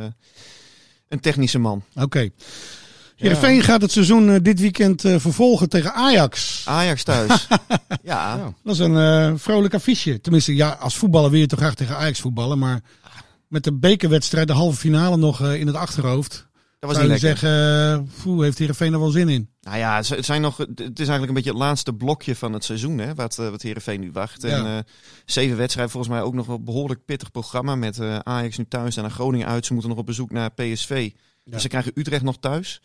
een 1.08 1.20
technische 1.20 1.60
man. 1.60 1.84
Oké. 1.96 2.30
Heerenveen 3.16 3.62
gaat 3.62 3.82
het 3.82 3.92
seizoen 3.92 4.30
eh, 4.30 4.36
dit 4.42 4.60
weekend 4.60 5.06
eh, 5.06 5.20
vervolgen 5.20 5.70
tegen 5.70 5.94
Ajax. 5.94 6.62
Ajax 6.66 7.04
thuis. 7.04 7.48
ja, 8.04 8.36
Ja. 8.36 8.54
Dat 8.64 8.74
is 8.74 8.80
een 8.80 8.98
eh, 8.98 9.34
vrolijk 9.36 9.74
affiche. 9.74 10.22
Tenminste, 10.22 10.56
ja, 10.56 10.70
als 10.70 10.98
voetballer 10.98 11.32
wil 11.32 11.40
je 11.40 11.48
toch 11.48 11.60
graag 11.60 11.76
tegen 11.76 11.98
Ajax 11.98 12.20
voetballen. 12.20 12.60
Maar 12.60 12.82
met 13.48 13.64
de 13.64 13.74
bekerwedstrijd, 13.74 14.48
de 14.48 14.54
halve 14.54 14.78
finale 14.80 15.18
nog 15.18 15.42
eh, 15.42 15.60
in 15.60 15.68
het 15.68 15.76
achterhoofd. 15.76 16.48
Dat 16.80 16.90
was 16.90 17.00
zou 17.00 17.10
niet 17.12 17.20
je 17.22 17.26
lekker. 17.28 17.50
zeggen, 17.50 18.00
uh, 18.06 18.24
poeh, 18.24 18.44
heeft 18.44 18.58
Heerenveen 18.58 18.94
er 18.94 19.00
wel 19.00 19.10
zin 19.10 19.30
in? 19.30 19.50
Nou 19.62 19.78
ja, 19.78 19.96
het 19.96 20.26
zijn 20.26 20.42
nog, 20.42 20.58
het 20.58 20.80
is 20.80 21.08
eigenlijk 21.08 21.28
een 21.28 21.34
beetje 21.34 21.50
het 21.50 21.60
laatste 21.60 21.94
blokje 21.94 22.36
van 22.36 22.54
het 22.54 22.64
seizoen, 22.64 22.98
hè, 22.98 23.16
wat, 23.16 23.38
eh, 23.40 23.50
wat 23.50 23.62
Heerenveen 23.62 24.00
nu 24.00 24.12
wacht. 24.12 24.44
En 24.44 24.66
eh, 24.66 24.78
zeven 25.26 25.58
wedstrijden, 25.58 25.92
volgens 25.92 26.14
mij 26.14 26.22
ook 26.24 26.34
nog 26.34 26.46
wel 26.46 26.64
behoorlijk 26.64 27.06
pittig 27.06 27.32
programma 27.32 27.76
met 27.76 28.00
eh, 28.00 28.20
Ajax 28.20 28.58
nu 28.58 28.66
thuis 28.68 28.96
en 28.96 29.02
naar 29.02 29.12
Groningen 29.12 29.48
uit. 29.48 29.66
Ze 29.66 29.72
moeten 29.74 29.90
nog 29.92 30.00
op 30.00 30.06
bezoek 30.06 30.32
naar 30.32 30.52
PSV. 30.54 31.12
Dus 31.44 31.62
ze 31.62 31.68
krijgen 31.68 31.92
Utrecht 31.96 32.24
nog 32.24 32.38
thuis. 32.40 32.82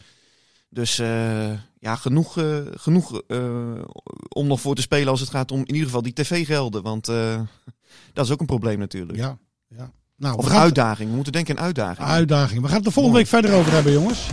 Dus 0.68 0.98
eh, 0.98 1.52
ja, 1.78 1.96
genoeg, 1.96 2.38
eh, 2.38 2.58
genoeg 2.74 3.22
eh, 3.26 3.82
om 4.28 4.46
nog 4.46 4.60
voor 4.60 4.74
te 4.74 4.82
spelen 4.82 5.08
als 5.08 5.20
het 5.20 5.30
gaat 5.30 5.50
om 5.50 5.58
in 5.58 5.66
ieder 5.72 5.84
geval 5.84 6.02
die 6.02 6.12
tv-gelden. 6.12 6.82
Want 6.82 7.08
eh, 7.08 7.40
dat 8.12 8.24
is 8.24 8.30
ook 8.32 8.40
een 8.40 8.46
probleem 8.46 8.78
natuurlijk. 8.78 9.18
Ja, 9.18 9.38
ja. 9.68 9.92
Nou, 10.24 10.36
Of 10.36 10.44
we 10.44 10.50
een 10.50 10.56
gaan 10.56 10.64
uitdaging. 10.64 11.08
We 11.08 11.14
moeten 11.14 11.32
denken 11.32 11.58
aan 11.58 11.64
uitdaging. 11.64 12.08
uitdaging. 12.08 12.60
We 12.60 12.66
gaan 12.66 12.76
het 12.76 12.84
de 12.84 12.90
volgende 12.90 13.18
week 13.18 13.26
verder 13.28 13.52
over 13.54 13.72
hebben, 13.72 13.92
jongens. 13.92 14.26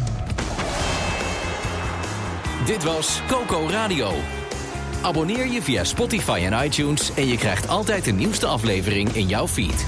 Dit 2.65 2.84
was 2.84 3.21
Coco 3.27 3.67
Radio. 3.69 4.12
Abonneer 5.01 5.47
je 5.51 5.62
via 5.62 5.84
Spotify 5.84 6.41
en 6.51 6.65
iTunes 6.65 7.13
en 7.13 7.27
je 7.27 7.38
krijgt 7.38 7.67
altijd 7.67 8.06
de 8.06 8.12
nieuwste 8.12 8.45
aflevering 8.45 9.10
in 9.15 9.27
jouw 9.27 9.47
feed. 9.47 9.86